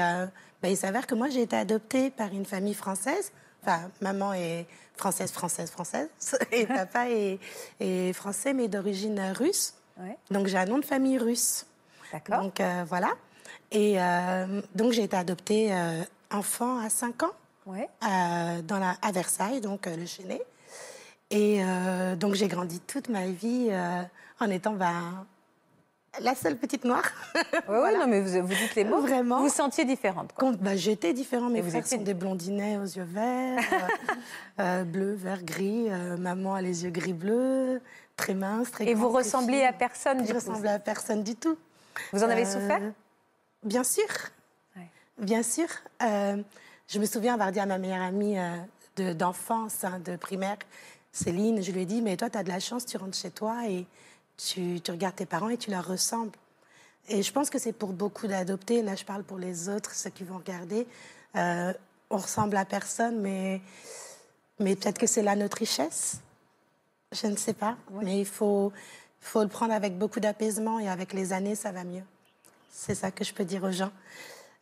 [0.62, 3.32] ben, il s'avère que moi, j'ai été adoptée par une famille française.
[3.64, 4.66] Enfin, maman est
[5.00, 6.10] française, française, française.
[6.52, 7.40] Et papa est,
[7.80, 9.74] est français, mais d'origine russe.
[9.98, 10.18] Ouais.
[10.30, 11.66] Donc j'ai un nom de famille russe.
[12.12, 12.44] D'accord.
[12.44, 13.12] Donc euh, voilà.
[13.72, 17.32] Et euh, donc j'ai été adoptée euh, enfant à 5 ans
[17.66, 17.88] Ouais.
[18.02, 20.42] dans la, à Versailles, donc le Chenet.
[21.30, 21.62] Et
[22.18, 23.70] donc j'ai grandi toute ma vie
[24.40, 25.28] en étant ben,
[26.22, 27.04] la seule petite noire.
[27.36, 29.02] Oui, oui, non, mais vous, vous dites les mots.
[29.02, 29.38] Vraiment.
[29.38, 30.34] Vous vous sentiez différente.
[30.34, 30.52] quoi.
[30.52, 31.52] Quand- bah, J'étais différente.
[31.54, 33.60] Mes vous frères étiez- sont des blondinets aux yeux verts,
[34.60, 35.86] euh, euh, bleu, vert, gris.
[35.90, 37.82] Euh, maman a les yeux gris-bleus,
[38.16, 40.36] très mince, très Et vous grande, ressembliez à personne, du Je coup.
[40.40, 41.58] ressemblais à personne du tout.
[42.12, 42.82] Vous en avez Euh, souffert?
[43.64, 44.06] Bien sûr.
[44.76, 44.88] Ouais.
[45.20, 45.68] Bien sûr.
[46.02, 48.56] Je me souviens avoir dit à ma meilleure amie euh,
[48.96, 50.58] de- d'enfance, hein, de primaire,
[51.12, 53.32] Céline, je lui ai dit, mais toi, tu as de la chance, tu rentres chez
[53.32, 53.86] toi et
[54.40, 56.32] tu, tu regardes tes parents et tu leur ressembles.
[57.10, 60.10] Et je pense que c'est pour beaucoup d'adoptés, là je parle pour les autres, ceux
[60.10, 60.88] qui vont regarder,
[61.36, 61.74] euh,
[62.10, 63.62] on ressemble à personne, mais,
[64.60, 66.18] mais peut-être que c'est là notre richesse.
[67.12, 68.72] Je ne sais pas, mais il faut,
[69.20, 72.04] faut le prendre avec beaucoup d'apaisement et avec les années, ça va mieux.
[72.72, 73.92] C'est ça que je peux dire aux gens.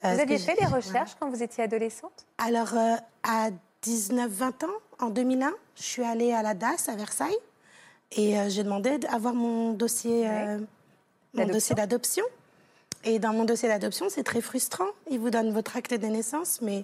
[0.06, 2.26] Euh, Vous aviez fait des recherches quand vous étiez adolescente?
[2.38, 3.50] Alors, euh, à
[3.84, 4.68] 19-20 ans,
[5.00, 7.38] en 2001, je suis allée à la DAS à Versailles
[8.12, 10.66] et euh, j'ai demandé d'avoir mon dossier, euh, mon
[11.34, 11.54] D'adoption.
[11.54, 12.24] dossier d'adoption.
[13.04, 14.88] Et dans mon dossier d'adoption, c'est très frustrant.
[15.10, 16.84] Ils vous donnent votre acte de naissance, mais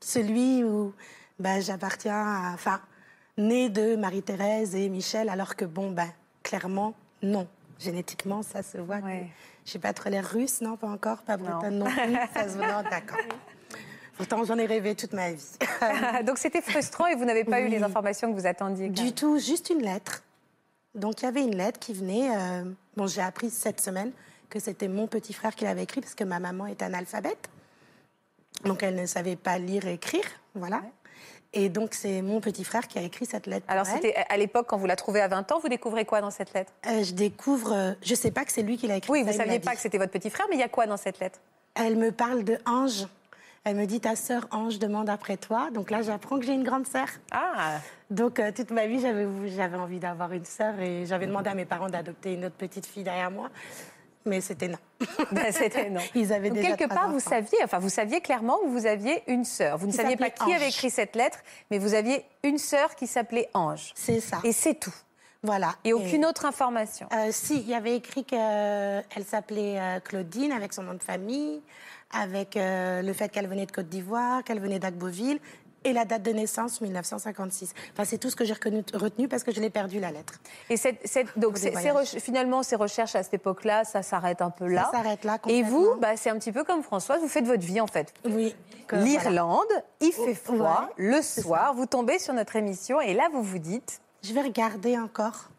[0.00, 0.92] celui où
[1.38, 2.50] ben, j'appartiens à.
[2.54, 2.80] Enfin,
[3.38, 6.08] né de Marie-Thérèse et Michel, alors que, bon, ben,
[6.42, 7.46] clairement, non.
[7.78, 8.98] Génétiquement, ça se voit.
[8.98, 9.28] Ouais.
[9.64, 11.44] Je n'ai pas trop l'air russe, non, pas encore, pas Non.
[11.50, 12.14] bretonne non, plus.
[12.34, 13.18] Ça se voit, non, d'accord.
[14.20, 15.42] Pourtant, j'en ai rêvé toute ma vie.
[16.26, 18.90] Donc c'était frustrant et vous n'avez pas eu les informations que vous attendiez.
[18.90, 20.22] Du tout, juste une lettre.
[20.94, 22.28] Donc il y avait une lettre qui venait.
[22.36, 22.64] euh,
[22.98, 24.12] bon, j'ai appris cette semaine
[24.50, 27.48] que c'était mon petit frère qui l'avait écrit parce que ma maman est analphabète.
[28.66, 30.82] Donc elle ne savait pas lire et écrire, voilà.
[31.54, 33.64] Et donc c'est mon petit frère qui a écrit cette lettre.
[33.68, 36.30] Alors c'était à l'époque quand vous la trouvez à 20 ans, vous découvrez quoi dans
[36.30, 36.74] cette lettre?
[36.86, 39.10] Euh, je découvre, euh, je sais pas que c'est lui qui l'a écrit.
[39.10, 40.86] Oui, vous l'a saviez pas que c'était votre petit frère, mais il y a quoi
[40.86, 41.38] dans cette lettre?
[41.74, 43.06] Elle me parle de Ange.
[43.64, 45.70] Elle me dit ta sœur Ange demande après toi.
[45.72, 47.08] Donc là j'apprends que j'ai une grande sœur.
[47.30, 47.78] Ah,
[48.10, 51.54] Donc, euh, toute ma vie, j'avais, j'avais envie d'avoir une sœur et j'avais demandé à
[51.54, 53.50] mes parents d'adopter une autre petite fille derrière moi.
[54.24, 54.78] Mais c'était non.
[55.32, 56.00] ben, c'était non.
[56.14, 59.22] Ils avaient Donc, déjà quelque part, vous saviez, enfin, vous saviez clairement que vous aviez
[59.26, 59.78] une sœur.
[59.78, 61.38] Vous ne Qui saviez pas qui avait écrit cette lettre,
[61.70, 63.92] mais vous aviez une sœur qui s'appelait Ange.
[63.94, 64.38] C'est ça.
[64.44, 64.94] Et c'est tout.
[65.42, 65.74] Voilà.
[65.84, 67.08] Et aucune autre information.
[67.12, 71.62] Euh, si, il y avait écrit qu'elle s'appelait euh, Claudine avec son nom de famille,
[72.12, 75.38] avec euh, le fait qu'elle venait de Côte d'Ivoire, qu'elle venait d'Agboville
[75.82, 77.72] et la date de naissance 1956.
[77.94, 80.34] Enfin, c'est tout ce que j'ai retenu parce que je l'ai perdu la lettre.
[80.68, 81.72] Et cette, cette- donc, ces-
[82.20, 84.90] finalement, ces recherches à cette époque-là, ça s'arrête un peu là.
[84.92, 86.00] Ça s'arrête là Et vous, complètement.
[86.02, 88.12] bah, c'est un petit peu comme Françoise, vous faites votre vie en fait.
[88.26, 88.54] Oui.
[88.90, 89.04] voilà.
[89.06, 89.64] L'Irlande,
[90.02, 93.58] il fait froid, Ouais, le soir, vous tombez sur notre émission et là, vous vous
[93.58, 94.02] dites.
[94.22, 95.50] Je vais regarder encore.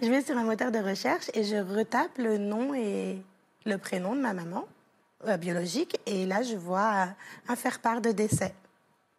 [0.00, 3.22] Je vais sur un moteur de recherche et je retape le nom et
[3.66, 4.66] le prénom de ma maman
[5.26, 6.00] euh, biologique.
[6.06, 7.08] Et là, je vois
[7.48, 8.54] un faire-part de décès.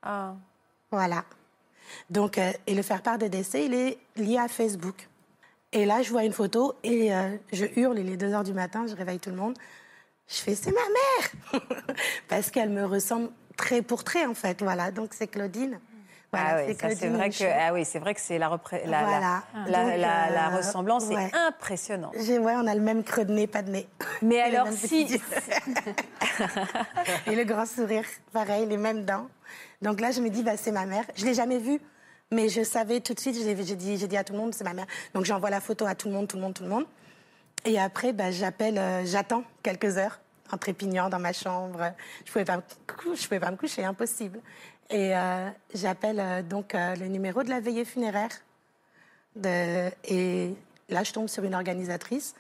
[0.02, 0.34] Ah.
[0.90, 1.24] Voilà.
[2.10, 5.08] Donc, euh, et le faire-part de décès, il est lié à Facebook.
[5.72, 8.54] Et là, je vois une photo et euh, je hurle, il est 2 heures du
[8.54, 9.58] matin, je réveille tout le monde.
[10.28, 11.62] Je fais, c'est ma mère
[12.28, 14.62] Parce qu'elle me ressemble trait pour trait, en fait.
[14.62, 15.80] Voilà, donc c'est Claudine.
[16.34, 19.02] Voilà, ah oui, c'est vrai que ah oui, c'est vrai que c'est la, repré- la,
[19.02, 19.44] la- Voilà.
[19.68, 21.26] la, Donc, la- la euh, ressemblance ouais.
[21.26, 22.16] est impressionnante.
[22.16, 23.88] Ouais, on a le même creux de nez, pas de nez.
[24.22, 25.20] Mais Et alors si.
[27.28, 29.28] Et le grand sourire, pareil, les mêmes dents.
[29.82, 31.04] Donc là, je me dis, bah, c'est ma mère.
[31.16, 31.82] Je l'ai jamais vue,
[32.32, 33.36] mais je savais tout de suite.
[33.36, 34.86] J'ai dit, j'ai dit à tout le monde, c'est ma mère.
[35.14, 36.86] Donc j'envoie la photo à tout le monde, tout le monde, tout le monde.
[37.66, 40.20] Et après, bah, j'appelle, euh, j'attends quelques heures
[40.52, 41.92] en trépignant dans ma chambre.
[42.26, 44.40] Je pouvais pas, me cou- je pouvais pas me coucher, impossible.
[44.92, 48.30] Et euh, j'appelle euh, donc euh, le numéro de la veillée funéraire.
[49.38, 50.54] De, et
[50.90, 52.36] là, je tombe sur une organisatrice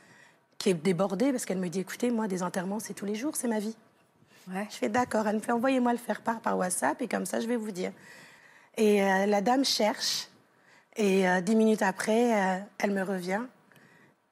[0.58, 3.38] qui est débordée parce qu'elle me dit écoutez, moi, des enterrements, c'est tous les jours,
[3.38, 3.76] c'est ma vie.
[4.48, 5.28] Je fais d'accord.
[5.28, 7.72] Elle me fait envoyez-moi le faire part par WhatsApp et comme ça, je vais vous
[7.72, 7.94] dire.
[8.76, 10.28] Et la dame cherche
[10.98, 13.42] et dix minutes après, elle me revient.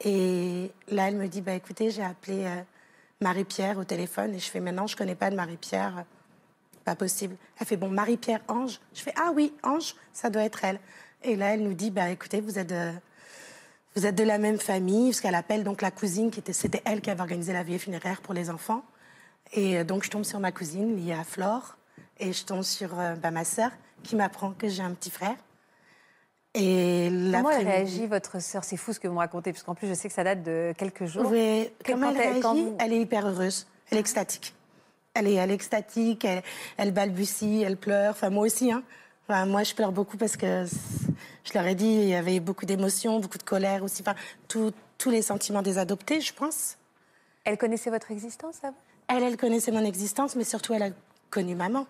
[0.03, 2.47] Et là, elle me dit bah, écoutez, j'ai appelé
[3.21, 6.03] Marie-Pierre au téléphone et je fais maintenant, je connais pas de Marie-Pierre.
[6.85, 7.35] Pas possible.
[7.59, 8.79] Elle fait bon, Marie-Pierre Ange.
[8.93, 10.79] Je fais ah oui, Ange, ça doit être elle.
[11.23, 12.91] Et là, elle nous dit bah écoutez, vous êtes de,
[13.95, 16.81] vous êtes de la même famille, parce qu'elle appelle donc la cousine qui était, c'était
[16.85, 18.83] elle qui avait organisé la veillée funéraire pour les enfants.
[19.53, 21.77] Et euh, donc je tombe sur ma cousine liée à Flore,
[22.19, 23.71] et je tombe sur euh, bah, ma sœur
[24.03, 25.35] qui m'apprend que j'ai un petit frère.
[26.55, 28.63] Et Comment elle réagit, votre sœur?
[28.63, 30.41] C'est fou ce que vous me racontez, parce qu'en plus, je sais que ça date
[30.43, 31.29] de quelques jours.
[31.29, 32.73] Oui, comment elle réagit?
[32.79, 33.67] Elle est hyper heureuse.
[33.91, 34.55] Elle est extatique.
[35.15, 36.43] Elle est, elle est extatique, elle,
[36.77, 38.11] elle balbutie, elle pleure.
[38.11, 38.71] Enfin, moi aussi.
[38.71, 38.83] Hein.
[39.27, 40.65] Enfin, moi, je pleure beaucoup parce que
[41.43, 44.01] je leur ai dit, il y avait beaucoup d'émotions, beaucoup de colère aussi.
[44.01, 44.15] Enfin,
[44.47, 46.77] tout- tous les sentiments des adoptés, je pense.
[47.43, 48.75] Elle connaissait votre existence avant?
[49.07, 50.89] Elle, elle connaissait mon existence, mais surtout, elle a
[51.31, 51.85] connu maman.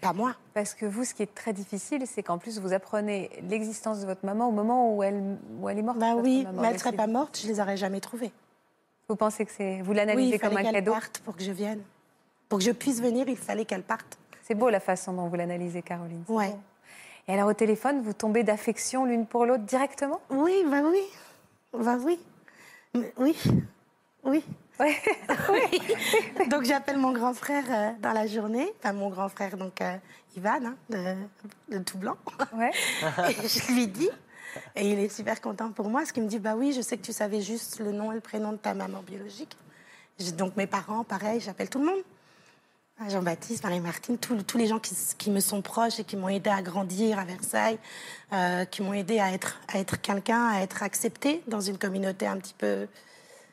[0.00, 0.34] Pas moi.
[0.54, 4.06] Parce que vous, ce qui est très difficile, c'est qu'en plus, vous apprenez l'existence de
[4.06, 5.98] votre maman au moment où elle, où elle est morte.
[5.98, 6.60] Bah oui, maman.
[6.62, 8.32] mais elle Donc, serait pas morte, je les aurais jamais trouvées.
[9.08, 9.80] Vous pensez que c'est.
[9.82, 10.92] Vous Oui, l'analysez comme un cadeau?
[10.92, 11.80] parte pour que je vienne.
[12.48, 14.18] Pour que je puisse venir, il fallait qu'elle parte.
[14.42, 16.22] C'est beau la façon dont vous l'analysez, Caroline.
[16.28, 16.50] Ouais.
[16.50, 16.60] beau.
[17.28, 20.20] Et alors, au téléphone, vous tombez d'affection l'une pour l'autre directement?
[20.30, 21.00] Oui, bah oui.
[21.76, 22.18] Bah oui.
[22.94, 23.36] Mais Oui.
[25.48, 26.44] Oui.
[26.50, 29.96] donc j'appelle mon grand frère euh, dans la journée, enfin mon grand frère donc euh,
[30.36, 31.14] Ivan hein, de,
[31.74, 32.16] de tout blanc.
[32.54, 32.70] Ouais.
[33.30, 34.10] et je lui dis
[34.74, 36.98] et il est super content pour moi parce qu'il me dit bah oui je sais
[36.98, 39.56] que tu savais juste le nom et le prénom de ta maman biologique.
[40.36, 42.02] Donc mes parents pareil j'appelle tout le monde.
[42.98, 46.62] Ah, Jean-Baptiste, Marie-Martine, tous les gens qui, me sont proches et qui m'ont aidé à
[46.62, 47.78] grandir à Versailles,
[48.32, 52.26] euh, qui m'ont aidé à être, à être quelqu'un, à être accepté dans une communauté
[52.26, 52.88] un petit peu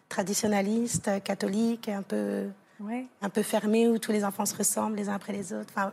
[0.07, 2.47] traditionnaliste, catholique, un peu,
[2.79, 3.05] Ouais.
[3.21, 5.73] un peu fermée, où tous les enfants se ressemblent les uns après les autres.
[5.75, 5.91] Enfin,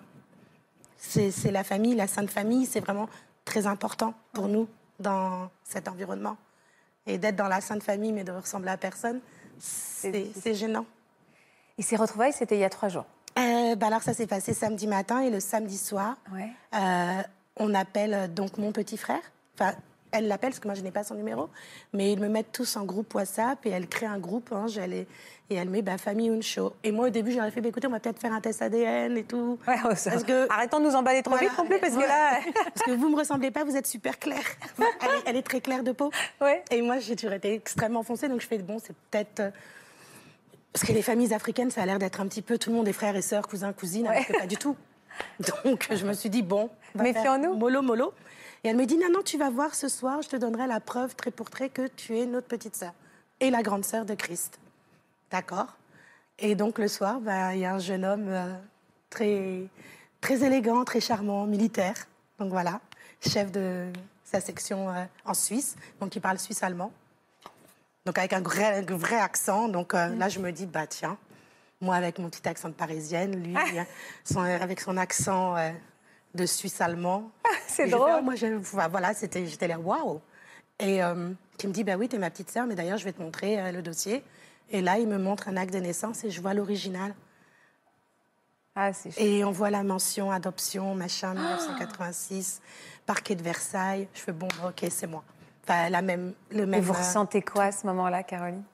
[0.96, 3.08] c'est la famille, la sainte famille, c'est vraiment
[3.44, 4.68] très important pour nous
[5.00, 6.36] dans cet environnement.
[7.04, 9.20] Et d'être dans la sainte famille, mais de ressembler à personne,
[9.58, 10.86] c'est c'est gênant.
[11.78, 13.06] Et ces retrouvailles, c'était il y a trois jours.
[13.40, 16.48] Euh, bah alors ça s'est passé samedi matin et le samedi soir, Ouais.
[16.74, 17.22] euh,
[17.56, 19.20] on appelle euh, donc mon petit frère.
[19.58, 19.72] Enfin,
[20.12, 21.48] elle l'appelle parce que moi je n'ai pas son numéro,
[21.92, 24.50] mais ils me mettent tous en groupe WhatsApp et elle crée un groupe.
[24.52, 25.06] Hein, j'allais-
[25.52, 26.74] et elle met bah, famille Uncho.
[26.84, 29.16] Et moi au début j'aurais fait bah, écoutez on va peut-être faire un test ADN
[29.16, 29.58] et tout.
[29.66, 31.48] Ouais, oh, ça- Parce que- Arrêtons de nous emballer trop Voilà.
[31.48, 32.40] vite non plus, parce que là.
[32.74, 34.42] Parce que vous me ressemblez pas, vous êtes super claire.
[34.78, 36.10] elle, est, elle est très claire de peau.
[36.40, 36.62] Ouais.
[36.70, 39.52] Et moi, j'ai toujours été extrêmement foncée, donc je fais bon, c'est peut-être.
[40.72, 42.88] Parce que les familles africaines, ça a l'air d'être un petit peu tout le monde
[42.88, 44.76] est frères et sœurs, cousins, cousines, alors que pas du tout.
[45.64, 47.54] Donc je me suis dit bon, Méfions-nous.
[47.54, 48.12] Mollo, mollo.
[48.62, 50.80] Et elle me dit non, non, tu vas voir ce soir, je te donnerai la
[50.80, 52.92] preuve trait pour trait que tu es notre petite sœur
[53.40, 54.58] et la grande sœur de Christ.
[55.30, 55.76] D'accord?
[56.38, 58.52] Et donc le soir, ben, il y a un jeune homme euh,
[59.08, 59.66] très,
[60.20, 61.94] très élégant, très charmant, militaire.
[62.38, 62.80] Donc voilà,
[63.20, 63.90] chef de
[64.24, 66.92] sa section euh, en Suisse, donc il parle suisse-allemand.
[68.06, 69.68] Donc avec un vrai, un vrai accent.
[69.68, 71.18] Donc euh, là, je me dis, bah tiens,
[71.80, 73.82] moi avec mon petit accent de parisienne, lui euh,
[74.24, 75.70] son- avec son accent euh,
[76.34, 77.30] de suisse-allemand.
[77.66, 78.10] C'est Et j'ai fait, drôle.
[78.18, 78.54] Ah, moi, je-
[78.88, 80.20] voilà, c'était, j'étais là, waouh.
[80.78, 83.12] Et euh, qui me dit, bah oui, t'es ma petite sœur, mais d'ailleurs, je vais
[83.12, 84.24] te montrer euh, le dossier.
[84.70, 87.14] Et là, il me montre un acte de naissance et je vois l'original.
[88.76, 89.20] Ah, c'est.
[89.20, 92.62] Et on voit la mention adoption, machin, 1986,
[93.04, 94.08] parquet de Versailles.
[94.14, 95.22] Je fais bon, ok, c'est moi.
[95.70, 98.64] Enfin, la même, le Et vous euh, ressentez quoi à ce moment-là, Caroline?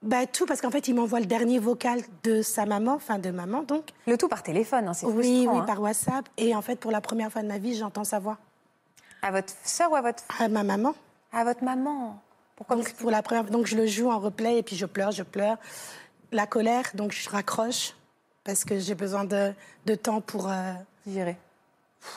[0.00, 3.30] Bah, tout, parce qu'en fait, il m'envoie le dernier vocal de sa maman, enfin de
[3.30, 3.90] maman, donc.
[4.06, 5.64] Le tout par téléphone, hein, c'est Oui, oui, hein.
[5.66, 6.26] par WhatsApp.
[6.38, 8.38] Et en fait, pour la première fois de ma vie, j'entends sa voix.
[9.20, 10.94] À votre sœur ou à votre À ma maman.
[11.32, 12.18] à votre maman
[12.56, 13.44] Pourquoi Donc, pour la première...
[13.44, 15.58] donc je le joue en replay et puis je pleure, je pleure.
[16.32, 17.94] La colère, donc je raccroche
[18.44, 19.52] parce que j'ai besoin de,
[19.84, 20.72] de temps pour, euh,
[21.06, 21.36] J'irai.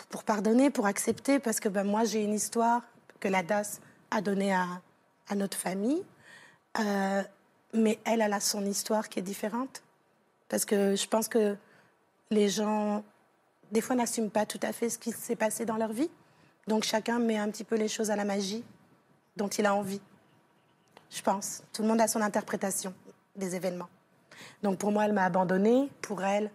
[0.09, 2.83] pour pardonner, pour accepter, parce que ben, moi j'ai une histoire
[3.21, 3.79] que la DAS
[4.11, 4.67] a donnée à,
[5.29, 6.03] à notre famille,
[6.79, 7.23] Euh,
[7.73, 9.83] mais elle, elle a son histoire qui est différente.
[10.47, 11.57] Parce que je pense que
[12.29, 13.03] les gens,
[13.71, 16.09] des fois, n'assument pas tout à fait ce qui s'est passé dans leur vie.
[16.67, 18.63] Donc chacun met un petit peu les choses à la magie
[19.35, 20.01] dont il a envie.
[21.09, 21.63] Je pense.
[21.73, 22.93] Tout le monde a son interprétation
[23.35, 23.89] des événements.
[24.63, 25.89] Donc pour moi, elle m'a abandonnée.
[26.01, 26.49] Pour elle,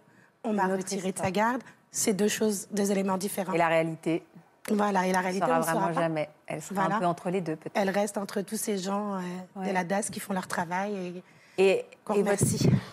[0.44, 1.62] on m'a retirée de sa garde.
[1.90, 3.52] C'est deux choses, deux éléments différents.
[3.52, 4.22] Et la réalité,
[4.70, 5.92] Voilà, et la elle réalité, sera on ne vraiment pas.
[6.00, 6.28] jamais.
[6.46, 6.96] Elle sera Voilà.
[6.96, 7.76] un peu entre les deux, peut-être.
[7.76, 9.20] Elle reste entre tous ces gens euh,
[9.56, 9.68] Ouais.
[9.68, 10.94] de la DAS qui font leur travail.
[10.96, 11.22] Et...
[11.58, 12.42] Et, et, votre,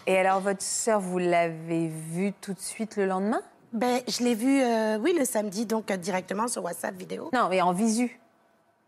[0.07, 3.41] et alors, votre sœur, vous l'avez vue tout de suite le lendemain?
[3.74, 7.30] Ben, je l'ai vue, euh, oui, le samedi, donc euh, directement sur WhatsApp vidéo.
[7.34, 8.17] Non, mais en visu.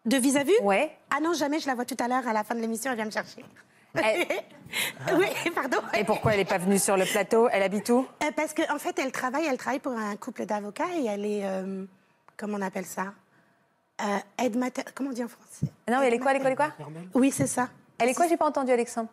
[0.06, 0.92] De vis-à-vis Ouais.
[1.10, 2.96] Ah non, jamais, je la vois tout à l'heure, à la fin de l'émission, elle
[2.98, 3.44] vient me chercher.
[3.96, 5.78] oui, pardon.
[5.98, 7.48] Et pourquoi elle n'est pas venue sur le plateau?
[7.52, 8.06] Elle habite où?
[8.24, 11.26] Euh, Parce qu'en en fait, elle travaille, elle travaille pour un couple d'avocats et elle
[11.26, 11.44] est,
[12.38, 13.14] comment on appelle ça
[14.02, 14.84] euh, Aide mater...
[14.94, 15.68] Comment on dit en français?
[15.90, 16.72] Non, mais elle est quoi Elle est quoi Elle est quoi?
[17.14, 17.70] Oui, c'est ça.
[17.98, 18.28] Elle est quoi?
[18.28, 19.10] J'ai pas entendu, Alexandre.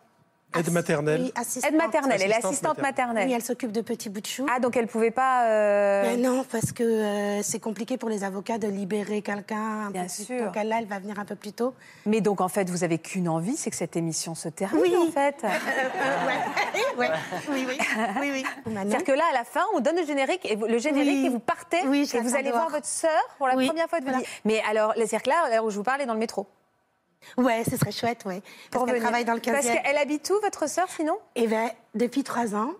[0.57, 1.21] Aide maternelle.
[1.23, 1.71] Oui, assistante.
[1.71, 2.19] Aide maternelle.
[2.23, 3.27] Elle est Assistante maternelle.
[3.27, 4.45] Oui, elle s'occupe de petits bouts de chou.
[4.53, 5.45] Ah, donc elle pouvait pas.
[5.47, 9.87] euh, Mais non, parce que euh, c'est compliqué pour les avocats de libérer quelqu'un.
[9.87, 10.45] un Bien peu sûr.
[10.45, 11.73] Donc là, elle va venir un peu plus tôt.
[12.05, 14.95] Mais donc en fait, vous avez qu'une envie, c'est que cette émission se termine Oui.
[14.97, 15.35] en fait.
[15.43, 16.27] Euh,
[16.97, 17.07] ouais.
[17.09, 17.09] ouais.
[17.49, 17.77] Oui, oui.
[18.21, 18.43] oui, oui.
[18.65, 21.25] C'est-à-dire que là, à la fin, on donne le générique et vous, le générique Oui.
[21.25, 24.05] et vous partez et vous allez voir votre sœur pour la Oui, première fois de
[24.05, 24.27] votre voilà.
[24.27, 24.41] vie.
[24.45, 26.19] Mais alors, c'est-à-dire que là, à l'heure où je vous parle, elle est dans le
[26.19, 26.47] métro.
[27.37, 28.41] Ouais, ce serait chouette, ouais.
[28.71, 29.51] Parce qu'elle travaille dans le 15e.
[29.53, 31.17] Parce qu'elle habite où, votre sœur, sinon?
[31.35, 32.71] Eh bien, depuis trois ans,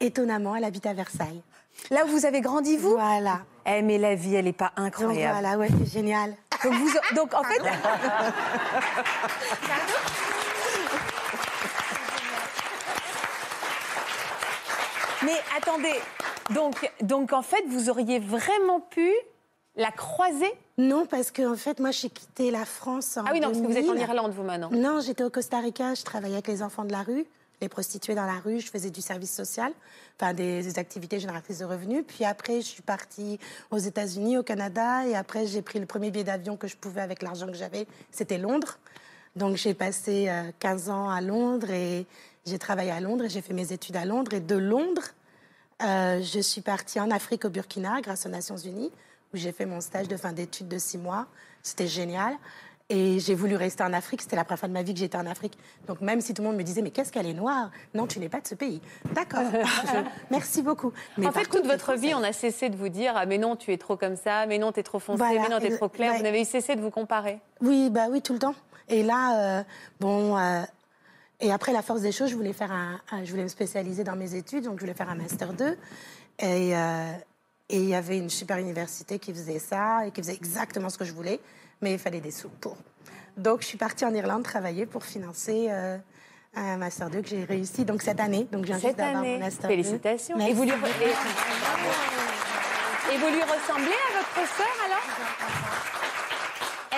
[0.00, 1.42] étonnamment, elle habite à Versailles.
[1.90, 2.92] Là où vous avez grandi, vous?
[2.92, 3.40] Voilà.
[3.66, 5.38] Eh, mais la vie, elle n'est pas Donc incroyable.
[5.40, 6.34] voilà, ouais, c'est génial.
[6.64, 7.60] Donc, vous- donc, en fait.
[15.24, 15.94] Mais attendez,
[16.50, 19.12] donc, donc en fait, vous auriez vraiment pu
[19.78, 23.40] la croiser Non, parce que en fait, moi, j'ai quitté la France en Ah oui,
[23.40, 24.02] non, parce que vous êtes en 2000.
[24.02, 24.70] Irlande, vous, maintenant.
[24.72, 27.24] Non, j'étais au Costa Rica, je travaillais avec les enfants de la rue,
[27.60, 29.72] les prostituées dans la rue, je faisais du service social,
[30.20, 32.04] enfin des, des activités génératrices de revenus.
[32.06, 33.38] Puis après, je suis partie
[33.70, 37.00] aux États-Unis, au Canada, et après, j'ai pris le premier billet d'avion que je pouvais
[37.00, 38.78] avec l'argent que j'avais, c'était Londres.
[39.36, 42.06] Donc j'ai passé euh, 15 ans à Londres et
[42.44, 44.34] j'ai travaillé à Londres et j'ai fait mes études à Londres.
[44.34, 45.14] Et de Londres,
[45.82, 48.90] euh, je suis partie en Afrique au Burkina grâce aux Nations Unies,
[49.32, 51.26] où j'ai fait mon stage de fin d'études de six mois.
[51.62, 52.34] C'était génial.
[52.90, 54.22] Et j'ai voulu rester en Afrique.
[54.22, 55.58] C'était la première fois de ma vie que j'étais en Afrique.
[55.86, 57.70] Donc même si tout le monde me disait, mais qu'est-ce qu'elle est noire?
[57.92, 58.80] Non, tu n'es pas de ce pays.
[59.12, 59.42] D'accord.
[59.52, 59.98] Je-
[60.30, 60.92] Merci beaucoup.
[61.18, 63.36] Mais en fait, contre, toute votre vie, on a cessé de vous dire ah, mais
[63.36, 65.60] non, tu es trop comme ça, mais non, tu es trop foncé, Voilà, mais non,
[65.60, 66.12] tu es trop clair.
[66.12, 66.16] ouais.
[66.16, 67.40] Vous n'avez cessé de vous comparer.
[67.60, 68.54] Oui, bah oui, tout le temps.
[68.88, 69.62] Et là, euh,
[70.00, 70.62] bon, euh,
[71.40, 74.02] et après la force des choses, je voulais faire un, un- je voulais me spécialiser
[74.02, 75.76] dans mes études, donc je voulais faire un master 2.
[76.38, 77.12] Et euh,
[77.68, 80.98] et il y avait une super université qui faisait ça et qui faisait exactement ce
[80.98, 81.40] que je voulais,
[81.82, 82.76] mais il fallait des sous pour.
[83.36, 85.68] Donc je suis partie en Irlande travailler pour financer.
[85.70, 85.98] euh,
[86.54, 89.68] un master 2 que j'ai réussi donc cette année donc j'ai juste d'avoir mon master
[89.68, 89.76] 2.
[89.76, 90.38] Félicitations.
[90.40, 90.74] Et vous, lui, et-
[93.14, 95.06] et vous lui ressemblez à votre sœur alors?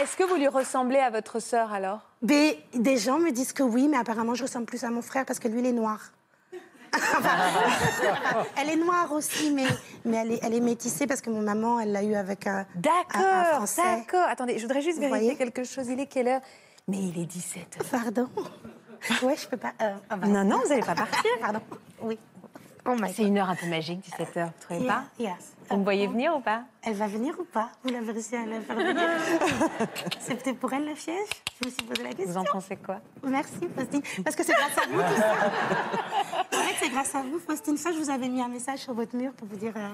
[0.01, 1.99] Est-ce que vous lui ressemblez à votre sœur alors?
[2.23, 5.41] Des gens me disent que oui, mais apparemment je ressemble plus à mon frère parce
[5.41, 6.12] que lui, il est noir.
[8.57, 9.64] Elle est noire aussi, mais,
[10.05, 12.66] mais elle, est, elle est métissée parce que mon maman, elle l'a eu avec un,
[12.74, 13.20] D'accord,
[13.55, 13.82] Français.
[13.82, 14.26] d'accord.
[14.28, 15.86] Attendez, je voudrais juste Vous vérifier voyez quelque chose.
[15.88, 16.41] Il est quelle heure?
[16.88, 17.86] Mais il est 17 heures.
[18.03, 18.28] Pardon?
[19.22, 19.72] Ouais, je peux pas.
[19.80, 20.26] euh, ah bah.
[20.26, 21.30] Non, non, vous n'allez pas partir.
[21.41, 21.61] Pardon.
[22.03, 22.18] Oui.
[22.86, 25.05] Oh C'est une heure un peu magique, 17 heures, vous trouvez pas?
[25.18, 25.53] Yeah, yes.
[25.71, 26.64] Vous me voyez venir ou pas?
[26.83, 27.68] Elle va venir ou pas?
[27.85, 28.97] Vous l'avez réussi à la faire venir?
[30.21, 31.29] C'est peut-être pour elle le piège
[31.62, 32.27] Je me suis posé la question.
[32.33, 32.97] Vous en pensez quoi?
[33.23, 34.03] Merci, Faustine.
[34.25, 35.35] Parce que c'est grâce à vous, tout ça.
[36.59, 37.77] En fait, c'est grâce à vous, Faustine.
[37.77, 39.89] Ça, je vous avais mis un message sur votre mur pour vous dire euh,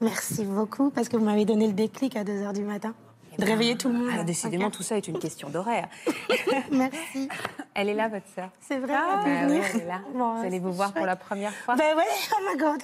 [0.00, 2.94] merci beaucoup parce que vous m'avez donné le déclic à 2 h du matin.
[3.38, 4.10] De réveiller tout le monde.
[4.18, 5.86] Ah, décidément, tout ça est une question d'horaire.
[6.72, 7.28] Merci.
[7.74, 9.64] Elle est là, votre sœur C'est vrai, Ah, elle venir.
[9.74, 10.00] elle est là.
[10.12, 11.76] Bon, vous allez vous voir pour la première fois.
[11.76, 12.82] Ben ouais, oh my god.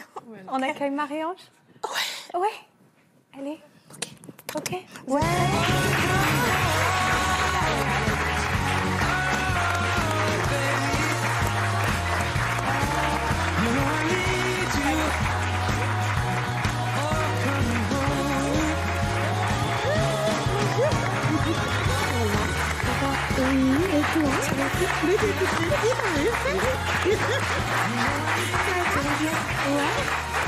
[0.53, 1.41] On accueille Marie-Ange?
[1.91, 2.41] Ouais.
[2.41, 2.49] Ouais.
[3.39, 3.59] Allez.
[4.55, 4.73] Ok.
[5.07, 5.21] Ouais.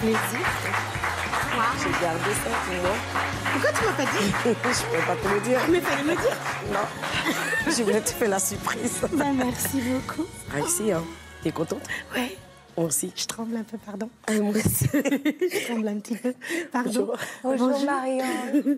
[0.00, 0.46] plaisir.
[1.78, 2.94] J'ai gardé ça pour moi.
[3.52, 4.28] Pourquoi tu m'as pas dit?
[4.44, 5.60] Je ne peux pas te le dire.
[5.70, 6.36] Mais fallait me dire.
[6.72, 6.86] Non.
[7.66, 9.00] Je voulais te faire la surprise.
[9.12, 10.26] Bah, merci beaucoup.
[10.54, 11.02] Ah, ici, hein.
[11.42, 11.82] T'es contente?
[12.14, 12.36] Ouais.
[12.76, 13.12] Moi aussi.
[13.16, 14.08] Je tremble un peu, pardon.
[14.26, 14.86] Ah, moi aussi.
[14.92, 16.34] Je tremble un petit peu.
[16.72, 17.12] Pardon.
[17.42, 17.84] Bonjour, Bonjour.
[17.84, 18.76] Marie-Ange.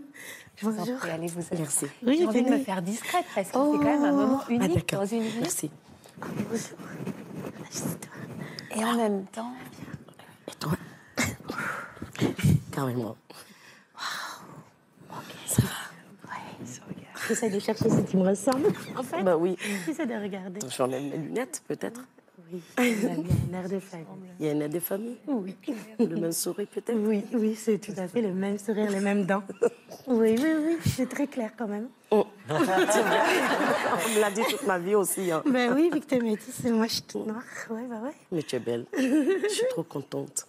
[0.63, 0.97] Bonjour.
[1.13, 1.87] Allez, vous Merci.
[2.05, 4.53] Oui, J'ai envie de me faire discrète parce que c'est quand même un moment Ah,
[4.53, 5.01] unique d'accord.
[5.01, 5.39] dans une vie.
[5.41, 5.71] Merci.
[6.19, 6.79] Bonjour.
[8.75, 9.53] Et en même temps,
[10.49, 10.73] Et toi?
[12.73, 13.17] Carrément.
[17.29, 18.67] J'essaie de chercher si tu me ressembles.
[18.97, 19.57] En fait, Bah oui.
[19.87, 20.61] j'essaie de regarder.
[20.77, 22.01] J'enlève mes lunettes, peut-être.
[22.53, 24.07] Oui, il y a un air de famille.
[24.39, 25.17] Il y a un air de famille.
[25.27, 25.55] Oui.
[25.99, 26.95] Le même sourire, peut-être.
[26.99, 29.43] Oui, oui, c'est tout à fait le même sourire, les mêmes dents.
[30.09, 31.89] Oui, oui, oui, c'est très clair quand même.
[32.11, 32.27] Oh.
[32.51, 35.31] On me l'a dit toute ma vie aussi.
[35.31, 35.43] hein.
[35.47, 37.43] Ben oui, vu que t'es métisse et moi je suis toute noire.
[37.71, 38.11] Ouais, bah ouais.
[38.33, 38.85] Mais tu es belle.
[38.97, 40.47] Je suis trop contente.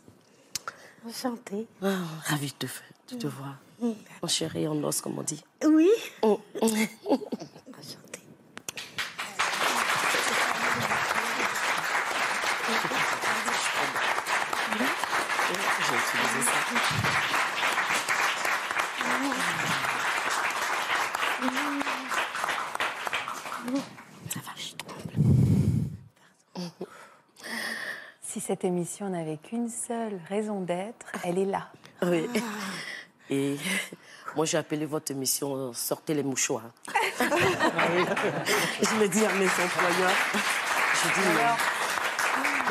[1.08, 1.68] Enchantée.
[1.84, 3.58] Ah, ravie de te, de te voir.
[4.24, 5.44] En chair et en os, comme on dit.
[5.66, 5.90] Oui.
[6.24, 6.40] Oh.
[16.12, 16.18] Ça.
[28.22, 31.68] Si cette émission n'avait qu'une seule raison d'être, elle est là.
[32.02, 32.28] Oui.
[33.30, 33.58] Et
[34.36, 36.72] moi, j'ai appelé votre émission Sortez les mouchoirs.
[37.20, 40.18] je le dis à mes employeurs.
[40.96, 41.28] Je dis,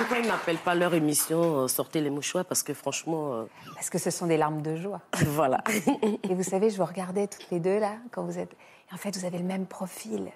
[0.03, 3.35] pourquoi ils n'appellent pas leur émission euh, Sortez les mouchoirs Parce que franchement.
[3.35, 3.45] euh,
[3.75, 5.01] Parce que ce sont des larmes de joie.
[5.27, 5.63] voilà.
[6.29, 8.53] Et vous savez, je vous regardais toutes les deux là, quand vous êtes.
[8.91, 10.31] Et en fait, vous avez le même profil.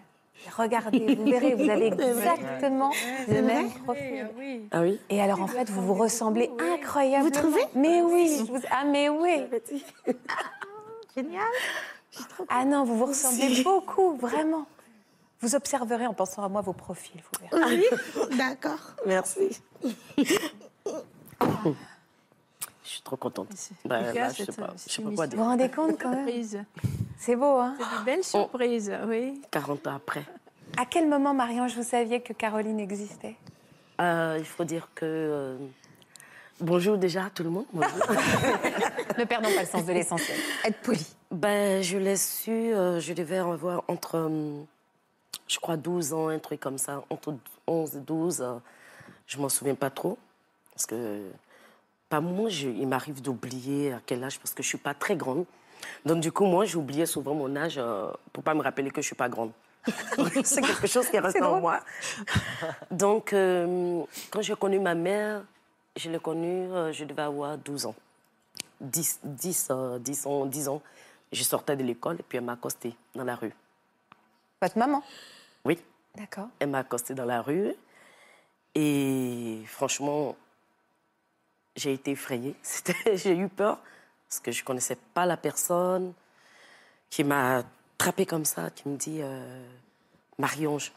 [0.56, 2.92] Regardez, vous verrez, vous avez exactement
[3.28, 4.28] le même profil.
[4.70, 7.24] Ah oui Et alors, en fait, vous vous ressemblez incroyablement.
[7.24, 7.62] Vous trouvez?
[7.74, 8.44] Mais oui.
[8.48, 9.42] vous- Ah, mais oui.
[11.16, 11.42] Génial.
[12.48, 14.66] Ah non, vous vous ressemblez beaucoup, vraiment.
[15.40, 17.76] Vous observerez en pensant à moi vos profils, vous verrez.
[17.76, 18.78] Oui, d'accord.
[19.06, 19.60] Merci.
[22.84, 23.48] Je suis trop contente.
[23.84, 25.38] Là, je sais cette- pas, je sais pas quoi Vous vous dire.
[25.44, 26.62] rendez compte quand même Surprise.
[27.18, 29.42] C'est beau, hein C'est de belles surprises, oui.
[29.50, 30.24] 40 ans après.
[30.78, 33.36] À quel moment, Marianne, vous saviez que Caroline existait?
[34.00, 35.04] Euh, il faut dire que.
[35.04, 35.56] euh,
[36.60, 37.66] Bonjour déjà à tout le monde.
[37.72, 37.90] Bonjour.
[39.18, 40.36] Ne perdons pas le sens de l'essentiel.
[40.64, 41.06] Être poli.
[41.30, 44.62] Ben, je l'ai su, euh, je devais avoir entre, euh,
[45.48, 47.34] je crois, 12 ans, un truc comme ça, entre
[47.66, 48.40] 11 et 12.
[48.42, 48.54] euh,
[49.26, 50.18] je m'en souviens pas trop.
[50.72, 51.30] Parce que,
[52.08, 55.16] pas moi, je- il m'arrive d'oublier à quel âge, parce que je suis pas très
[55.16, 55.44] grande.
[56.04, 59.06] Donc, du coup, moi, j'oubliais souvent mon âge euh, pour pas me rappeler que je
[59.06, 59.52] suis pas grande.
[60.44, 61.80] C'est quelque chose qui est resté en moi.
[62.90, 65.42] Donc, euh, quand j'ai connu ma mère,
[65.96, 67.94] je l'ai connue, euh, je devais avoir 12 ans.
[68.80, 70.82] 10, 10, euh, 10 ans, 10 ans.
[71.32, 73.54] Je sortais de l'école et puis elle m'a accosté dans la rue.
[74.62, 75.02] Votre maman?
[76.58, 77.72] Elle m'a accosté dans la rue.
[78.74, 80.36] Et franchement,
[81.76, 82.54] j'ai été effrayée.
[83.14, 83.78] J'ai eu peur
[84.28, 86.12] parce que je ne connaissais pas la personne
[87.08, 89.64] qui m'a attrapée comme ça, qui me dit euh,
[90.38, 90.92] Marie-Ange.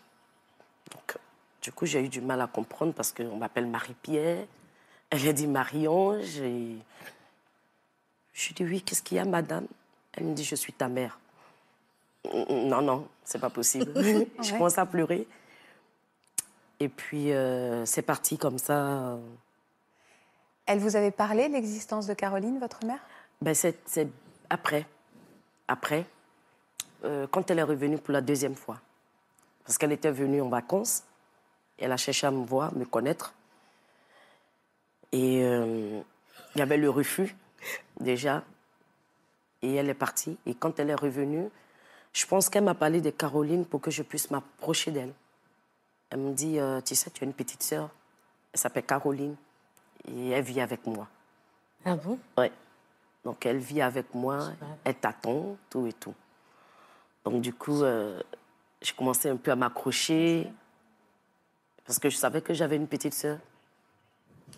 [1.61, 4.45] Du coup, j'ai eu du mal à comprendre parce qu'on m'appelle Marie-Pierre.
[5.09, 6.41] Elle a dit Marie-Ange.
[8.33, 9.67] Je dis Oui, qu'est-ce qu'il y a, madame?
[10.13, 11.19] Elle me dit Je suis ta mère.
[12.25, 13.93] Non, non, c'est pas possible.
[14.43, 15.27] je commence à pleurer.
[16.79, 19.17] Et puis, euh, c'est parti comme ça.
[20.65, 22.99] Elle vous avait parlé de l'existence de Caroline, votre mère?
[23.41, 24.07] Ben, c'est c'est
[24.49, 24.85] après.
[25.67, 26.05] Après,
[27.05, 28.79] euh, quand elle est revenue pour la deuxième fois.
[29.63, 31.03] Parce qu'elle était venue en vacances.
[31.77, 33.33] Elle a cherché à me voir, me connaître.
[35.11, 36.01] Et euh,
[36.55, 37.35] il y avait le refus,
[37.99, 38.43] déjà.
[39.61, 40.37] Et elle est partie.
[40.45, 41.49] Et quand elle est revenue,
[42.19, 45.13] je pense qu'elle m'a parlé de Caroline pour que je puisse m'approcher d'elle.
[46.09, 47.89] Elle me dit, euh, tu sais, tu as une petite sœur.
[48.51, 49.35] Elle s'appelle Caroline.
[50.07, 51.07] Et elle vit avec moi.
[51.85, 52.19] Ah bon?
[52.37, 52.51] Ouais.
[53.23, 54.49] Donc elle vit avec moi,
[54.83, 56.13] elle t'attend, tout et tout.
[57.23, 58.21] Donc du coup, euh,
[58.81, 60.51] j'ai commencé un peu à m'accrocher
[61.85, 63.37] parce que je savais que j'avais une petite sœur.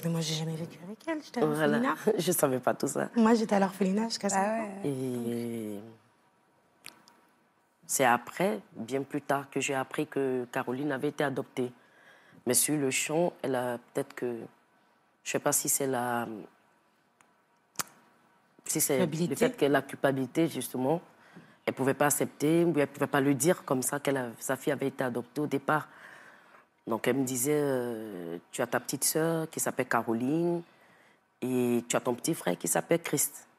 [0.03, 1.21] Mais moi, j'ai jamais vécu avec elle.
[1.23, 1.77] J'étais à Voilà.
[1.79, 2.17] l'orphelinat.
[2.21, 3.09] Je savais pas tout ça.
[3.15, 4.39] Moi, j'étais à l'orphelinat jusqu'à ça.
[4.41, 4.89] Ah ouais.
[4.89, 5.79] Et
[7.91, 11.73] c'est après, bien plus tard, que j'ai appris que Caroline avait été adoptée.
[12.45, 14.27] Mais sur le champ, elle a peut-être que.
[15.23, 16.25] Je ne sais pas si c'est la.
[18.63, 21.01] Si c'est le fait que la culpabilité, justement,
[21.65, 24.09] elle ne pouvait pas accepter, ou elle ne pouvait pas le dire comme ça, que
[24.39, 25.89] sa fille avait été adoptée au départ.
[26.87, 30.63] Donc elle me disait euh, Tu as ta petite sœur qui s'appelle Caroline,
[31.41, 33.49] et tu as ton petit frère qui s'appelle Christ.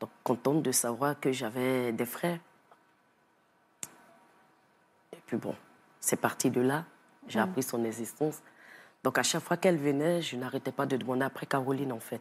[0.00, 2.38] Donc, contente de savoir que j'avais des frères.
[5.12, 5.54] Et puis bon,
[6.00, 6.84] c'est parti de là.
[7.28, 7.42] J'ai Mm.
[7.42, 8.38] appris son existence.
[9.04, 12.20] Donc, à chaque fois qu'elle venait, je n'arrêtais pas de demander après Caroline, en fait.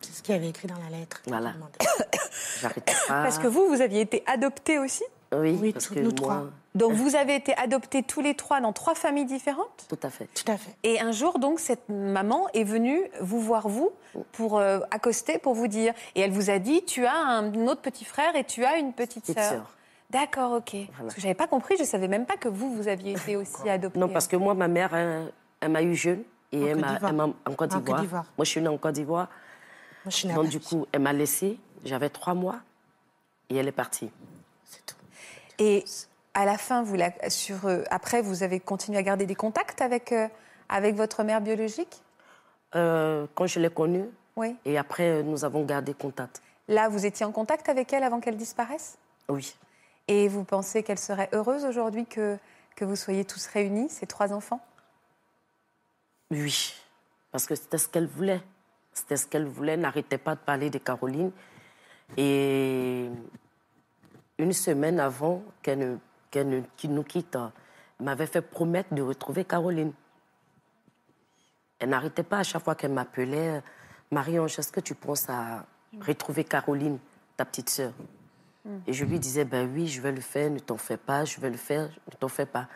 [0.00, 1.22] C'est ce qu'il y avait écrit dans la lettre.
[1.26, 1.54] Voilà.
[2.60, 3.22] J'arrêtais pas.
[3.22, 5.04] Parce que vous, vous aviez été adoptés aussi?
[5.34, 6.14] Oui, Oui, parce tous- que nous moi.
[6.14, 6.42] trois.
[6.74, 9.86] Donc vous avez été adoptés tous les trois dans trois familles différentes?
[9.88, 10.28] Tout à fait.
[10.34, 10.74] Tout à fait.
[10.82, 13.90] Et un jour, donc, cette maman est venue vous voir, vous,
[14.32, 15.94] pour euh, accoster, pour vous dire.
[16.14, 18.92] Et elle vous a dit tu as un autre petit frère et tu as une
[18.92, 19.70] petite Petite sœur.
[20.10, 20.76] D'accord, ok.
[21.00, 23.68] Parce que j'avais pas compris, je savais même pas que vous, vous aviez été aussi
[23.68, 23.98] adopté.
[23.98, 26.22] Non, parce que moi, ma mère, elle, elle m'a eu jeune.
[26.52, 27.10] Et En elle Côte m'a, d'Ivoire.
[27.10, 28.24] elle m'a- en Côte d'Ivoire.
[28.38, 29.26] Moi, je suis née en Côte d'Ivoire.
[30.04, 31.58] Moi, je suis née à Donc, du coup, elle m'a laissée.
[31.84, 32.56] J'avais trois mois.
[33.50, 34.10] Et elle est partie.
[35.58, 35.84] Et
[36.34, 39.80] à la fin, vous la- sur, euh, après, vous avez continué à garder des contacts
[39.80, 40.28] avec, euh,
[40.68, 42.02] avec votre mère biologique?
[42.74, 44.04] Euh, quand je l'ai connue,
[44.36, 44.56] Oui.
[44.64, 46.42] et après, nous avons gardé contact.
[46.68, 48.98] Là, vous étiez en contact avec elle avant qu'elle disparaisse?
[49.28, 49.56] Oui.
[50.08, 52.36] Et vous pensez qu'elle serait heureuse aujourd'hui que,
[52.74, 54.60] que vous soyez tous réunis, ces trois enfants?
[56.30, 56.74] Oui,
[57.30, 58.42] parce que c'était ce qu'elle voulait.
[58.92, 61.30] C'était ce qu'elle voulait, n'arrêtait pas de parler de Caroline.
[62.16, 63.08] Et
[64.38, 65.96] une semaine avant qu'elle ne-
[66.42, 67.38] ne- nous quitte,
[68.00, 69.92] m'avait fait promettre de retrouver Caroline.
[71.78, 73.62] Elle n'arrêtait pas à chaque fois qu'elle m'appelait,
[74.10, 75.64] Marie-Ange, est-ce que tu penses à
[76.06, 76.98] retrouver Caroline,
[77.36, 77.92] ta petite sœur?
[78.86, 81.38] Et je lui disais, ben oui, je vais le faire, ne t'en fais pas, je
[81.40, 82.66] vais le faire, ne t'en fais pas.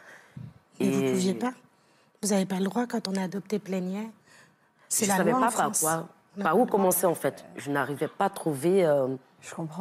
[0.78, 1.52] Mais vous ne pouviez pas
[2.22, 4.06] Vous n'avez pas le droit quand on est adopté plénière
[4.88, 5.90] C'est je la ne savais loi pas par quoi,
[6.38, 7.44] a par où commencer en fait.
[7.56, 9.08] Je n'arrivais pas à trouver euh,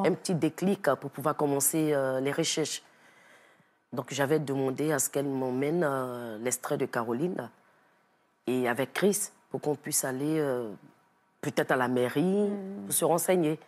[0.05, 2.82] un petit déclic euh, pour pouvoir commencer euh, les recherches.
[3.91, 7.49] Donc j'avais demandé à ce qu'elle m'emmène euh, l'extrait de Caroline
[8.47, 10.72] et avec Chris pour qu'on puisse aller euh,
[11.41, 12.49] peut-être à la mairie
[12.86, 13.60] pour se renseigner.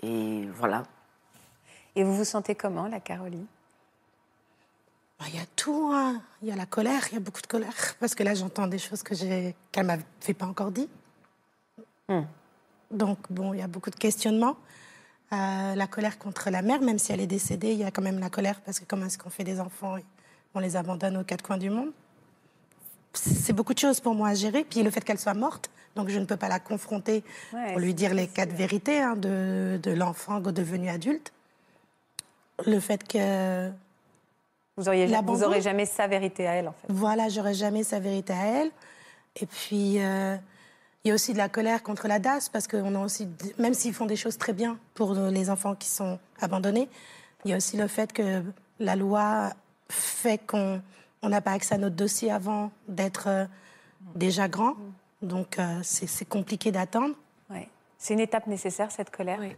[0.00, 0.84] Et voilà.
[1.94, 3.46] Et vous vous sentez comment, la Caroline?
[5.18, 5.90] Bah, Il y a tout.
[5.94, 6.20] hein.
[6.42, 7.72] Il y a la colère, il y a beaucoup de colère.
[7.98, 10.88] Parce que là, j'entends des choses que qu'elle ne m'avait pas encore dit.
[12.90, 14.56] Donc, bon, il y a beaucoup de questionnements.
[15.32, 18.02] Euh, la colère contre la mère, même si elle est décédée, il y a quand
[18.02, 19.96] même la colère parce que comment est-ce qu'on fait des enfants
[20.54, 21.90] on les abandonne aux quatre coins du monde?
[23.12, 24.64] C'est beaucoup de choses pour moi à gérer.
[24.64, 27.80] Puis le fait qu'elle soit morte, donc je ne peux pas la confronter Ouais, pour
[27.80, 31.32] lui dire les quatre vérités hein, de, de l'enfant devenu adulte.
[32.64, 33.70] Le fait que
[34.76, 35.46] Vous auriez, vous L'abandon.
[35.46, 36.86] aurez jamais sa vérité à elle, en fait.
[36.88, 38.70] voilà, j'aurais jamais sa vérité à elle.
[39.40, 40.36] Et puis, euh,
[41.06, 43.28] il y a aussi de la colère contre la DAS, parce qu'on a aussi,
[43.60, 46.88] même s'ils font des choses très bien pour les enfants qui sont abandonnés,
[47.44, 48.42] il y a aussi le fait que
[48.80, 49.52] la loi
[49.88, 50.82] fait qu'on
[51.22, 53.44] on n'a pas accès à notre dossier avant d'être euh,
[54.16, 54.74] déjà grand.
[55.22, 57.14] Donc, euh, c'est c'est compliqué d'attendre.
[57.50, 57.68] Ouais.
[57.98, 59.54] C'est une étape nécessaire, cette colère Oui,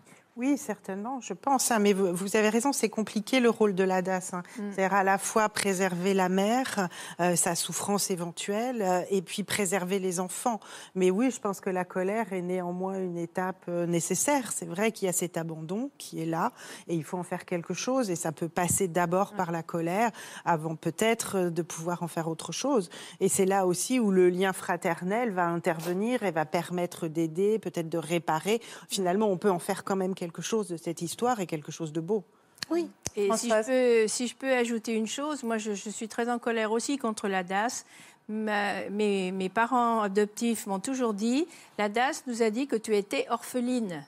[0.56, 1.70] certainement, je pense.
[1.70, 4.34] hein, mais vous, vous avez raison, c'est compliqué le rôle de la DAS.
[4.34, 4.42] hein.
[4.56, 6.88] C'est-à-dire à la fois préserver la mère,
[7.20, 10.60] euh, sa souffrance éventuelle, euh, et puis préserver les enfants.
[10.94, 14.52] Mais oui, je pense que la colère est néanmoins une étape euh, nécessaire.
[14.52, 16.52] C'est vrai qu'il y a cet abandon qui est là,
[16.86, 18.08] et il faut en faire quelque chose.
[18.10, 20.10] Et ça peut passer d'abord par la colère,
[20.44, 22.90] avant peut-être de pouvoir en faire autre chose.
[23.18, 27.88] Et c'est là aussi où le lien fraternel va intervenir et va permettre d'aider, peut-être
[27.88, 28.60] de réparer.
[28.88, 31.92] Finalement, on peut en faire quand même quelque chose de cette histoire et quelque chose
[31.92, 32.24] de beau.
[32.70, 32.90] Oui.
[33.16, 33.66] Et si je,
[34.02, 36.98] peux, si je peux ajouter une chose, moi je, je suis très en colère aussi
[36.98, 37.84] contre la DAS.
[38.28, 41.46] Ma- mes, mes parents adoptifs m'ont toujours dit,
[41.78, 44.04] la DAS nous a dit que tu étais orpheline.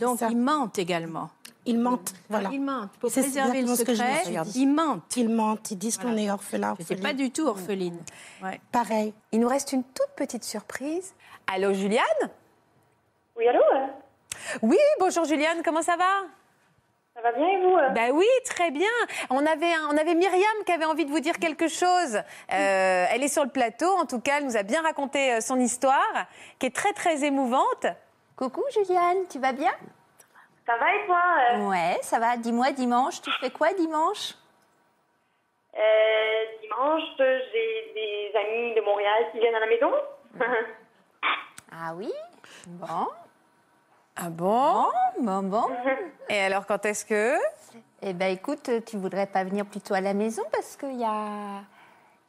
[0.00, 1.30] Donc ils mentent également.
[1.68, 2.50] Ils mentent, voilà.
[2.52, 2.92] Ils mentent.
[3.00, 5.16] Pour préserver le exactement ce que je me secret, ils mentent.
[5.16, 6.76] Ils mentent, ils disent qu'on est orphelin.
[6.78, 7.98] Je pas du tout orpheline.
[8.40, 8.60] Ouais.
[8.70, 9.12] Pareil.
[9.32, 11.12] Il nous reste une toute petite surprise.
[11.48, 12.30] Allô, Juliane?
[13.36, 13.60] Oui, allô
[14.62, 16.24] Oui, bonjour Juliane, comment ça va?
[17.14, 18.90] Ça va bien et vous Ben oui, très bien.
[19.30, 22.16] On avait, on avait Myriam qui avait envie de vous dire quelque chose.
[22.16, 25.40] Euh, elle est sur le plateau, en tout cas, elle nous a bien raconté euh,
[25.40, 26.26] son histoire,
[26.58, 27.86] qui est très très émouvante.
[28.36, 29.72] Coucou Juliane, tu vas bien?
[30.66, 31.22] Ça va et toi
[31.52, 31.68] euh?
[31.68, 32.36] Ouais, ça va.
[32.36, 34.34] Dis-moi, dimanche, tu fais quoi dimanche?
[35.74, 39.92] Euh, Dimanche, j'ai des amis de Montréal qui viennent à la maison.
[41.78, 42.10] Ah oui?
[42.66, 43.06] Bon.
[44.16, 44.86] Ah bon?
[45.20, 45.64] Bon, bon.
[46.28, 47.34] Et alors, quand est-ce que?
[48.02, 51.60] Eh ben écoute, tu voudrais pas venir plutôt à la maison parce qu'il y a,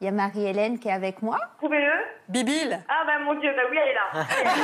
[0.01, 1.37] il y a Marie-Hélène qui est avec moi?
[1.57, 1.91] Trouvez-le.
[2.29, 4.25] Bibil Ah bah mon Dieu, bah oui, elle est là.
[4.41, 4.57] Elle est là.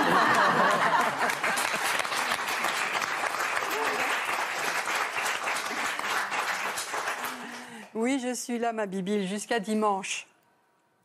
[7.96, 10.26] Oui, je suis là, ma Bibil, jusqu'à dimanche.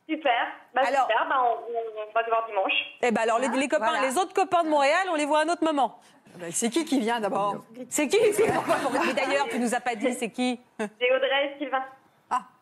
[0.09, 0.47] Super.
[0.73, 2.73] Bah super, bah, on, va se voir dimanche.
[3.03, 4.07] Eh ben alors, les, les copains, voilà.
[4.07, 5.99] les autres copains de Montréal, on les voit à un autre moment.
[6.51, 7.63] C'est qui qui vient d'abord?
[7.89, 8.17] C'est qui?
[8.33, 8.45] C'est-
[9.05, 10.59] Mais d'ailleurs, tu nous as pas dit c'est qui?
[10.79, 11.83] J'ai Audrey et Sylvain.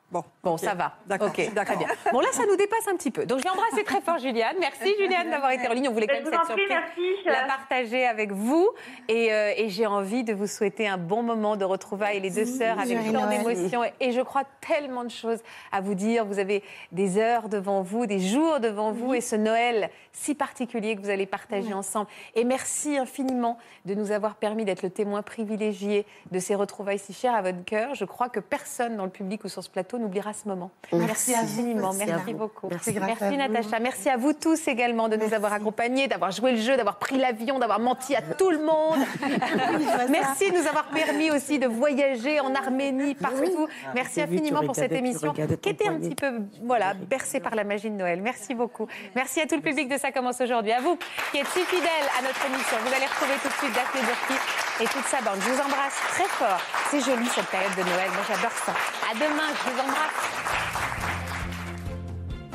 [0.09, 0.93] Bon, Bon, ça va.
[1.05, 1.75] D'accord, Ok, d'accord.
[1.75, 1.93] très bien.
[2.13, 3.25] Bon, là, ça nous dépasse un petit peu.
[3.25, 4.55] Donc, je vais embrasser très fort Juliane.
[4.57, 5.89] Merci, Juliane, d'avoir été en ligne.
[5.89, 7.25] On voulait quand même cette surprise merci.
[7.25, 8.69] la partager avec vous.
[9.09, 12.45] Et, euh, et j'ai envie de vous souhaiter un bon moment de retrouvailles, les deux
[12.45, 13.81] sœurs, avec tant d'émotions.
[13.99, 15.39] Et je crois tellement de choses
[15.73, 16.23] à vous dire.
[16.25, 20.95] Vous avez des heures devant vous, des jours devant vous, et ce Noël si particulier
[20.95, 22.07] que vous allez partager ensemble.
[22.33, 27.13] Et merci infiniment de nous avoir permis d'être le témoin privilégié de ces retrouvailles si
[27.13, 27.93] chères à votre cœur.
[27.93, 30.71] Je crois que personne dans le public ou sur ce plateau bientôt n'oubliera ce moment.
[30.91, 31.93] Merci infiniment.
[31.93, 32.69] Merci Merci, beaucoup.
[32.69, 32.93] Merci.
[33.37, 33.79] Natacha.
[33.79, 37.17] Merci à vous tous également de nous avoir accompagnés, d'avoir joué le jeu, d'avoir pris
[37.17, 38.99] l'avion, d'avoir menti à tout le monde.
[40.09, 43.67] Merci de nous avoir permis aussi de voyager en Arménie, partout.
[43.93, 47.55] Merci lui, tu infiniment pour cette émission qui était un petit peu voilà, bercée par
[47.55, 48.21] la magie de Noël.
[48.21, 48.87] Merci beaucoup.
[49.15, 50.71] Merci à tout le public de Ça commence aujourd'hui.
[50.71, 50.97] À vous
[51.31, 52.77] qui êtes si fidèles à notre émission.
[52.85, 55.39] Vous allez retrouver tout de suite Daphné Burki et toute sa bande.
[55.41, 56.61] Je vous embrasse très fort.
[56.89, 58.09] C'est joli cette période de Noël.
[58.13, 58.73] Moi j'adore ça.
[59.09, 59.49] À demain.
[59.65, 59.86] Je vous embrasse.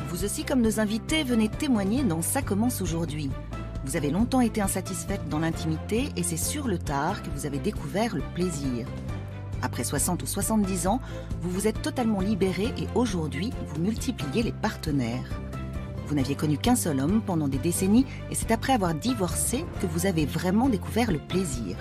[0.09, 3.30] Vous aussi, comme nos invités, venez témoigner dans Ça commence aujourd'hui.
[3.85, 7.59] Vous avez longtemps été insatisfaite dans l'intimité et c'est sur le tard que vous avez
[7.59, 8.87] découvert le plaisir.
[9.62, 11.01] Après 60 ou 70 ans,
[11.41, 15.41] vous vous êtes totalement libéré et aujourd'hui, vous multipliez les partenaires.
[16.07, 19.87] Vous n'aviez connu qu'un seul homme pendant des décennies et c'est après avoir divorcé que
[19.87, 21.76] vous avez vraiment découvert le plaisir.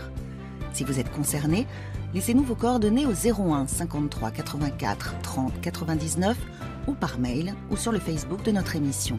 [0.73, 1.67] Si vous êtes concerné,
[2.13, 6.37] laissez-nous vos coordonnées au 01 53 84 30 99
[6.87, 9.17] ou par mail ou sur le Facebook de notre émission.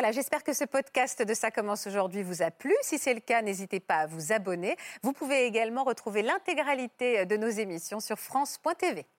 [0.00, 2.72] Voilà, j'espère que ce podcast de Ça commence aujourd'hui vous a plu.
[2.80, 4.76] Si c'est le cas, n'hésitez pas à vous abonner.
[5.02, 9.04] Vous pouvez également retrouver l'intégralité de nos émissions sur France.tv.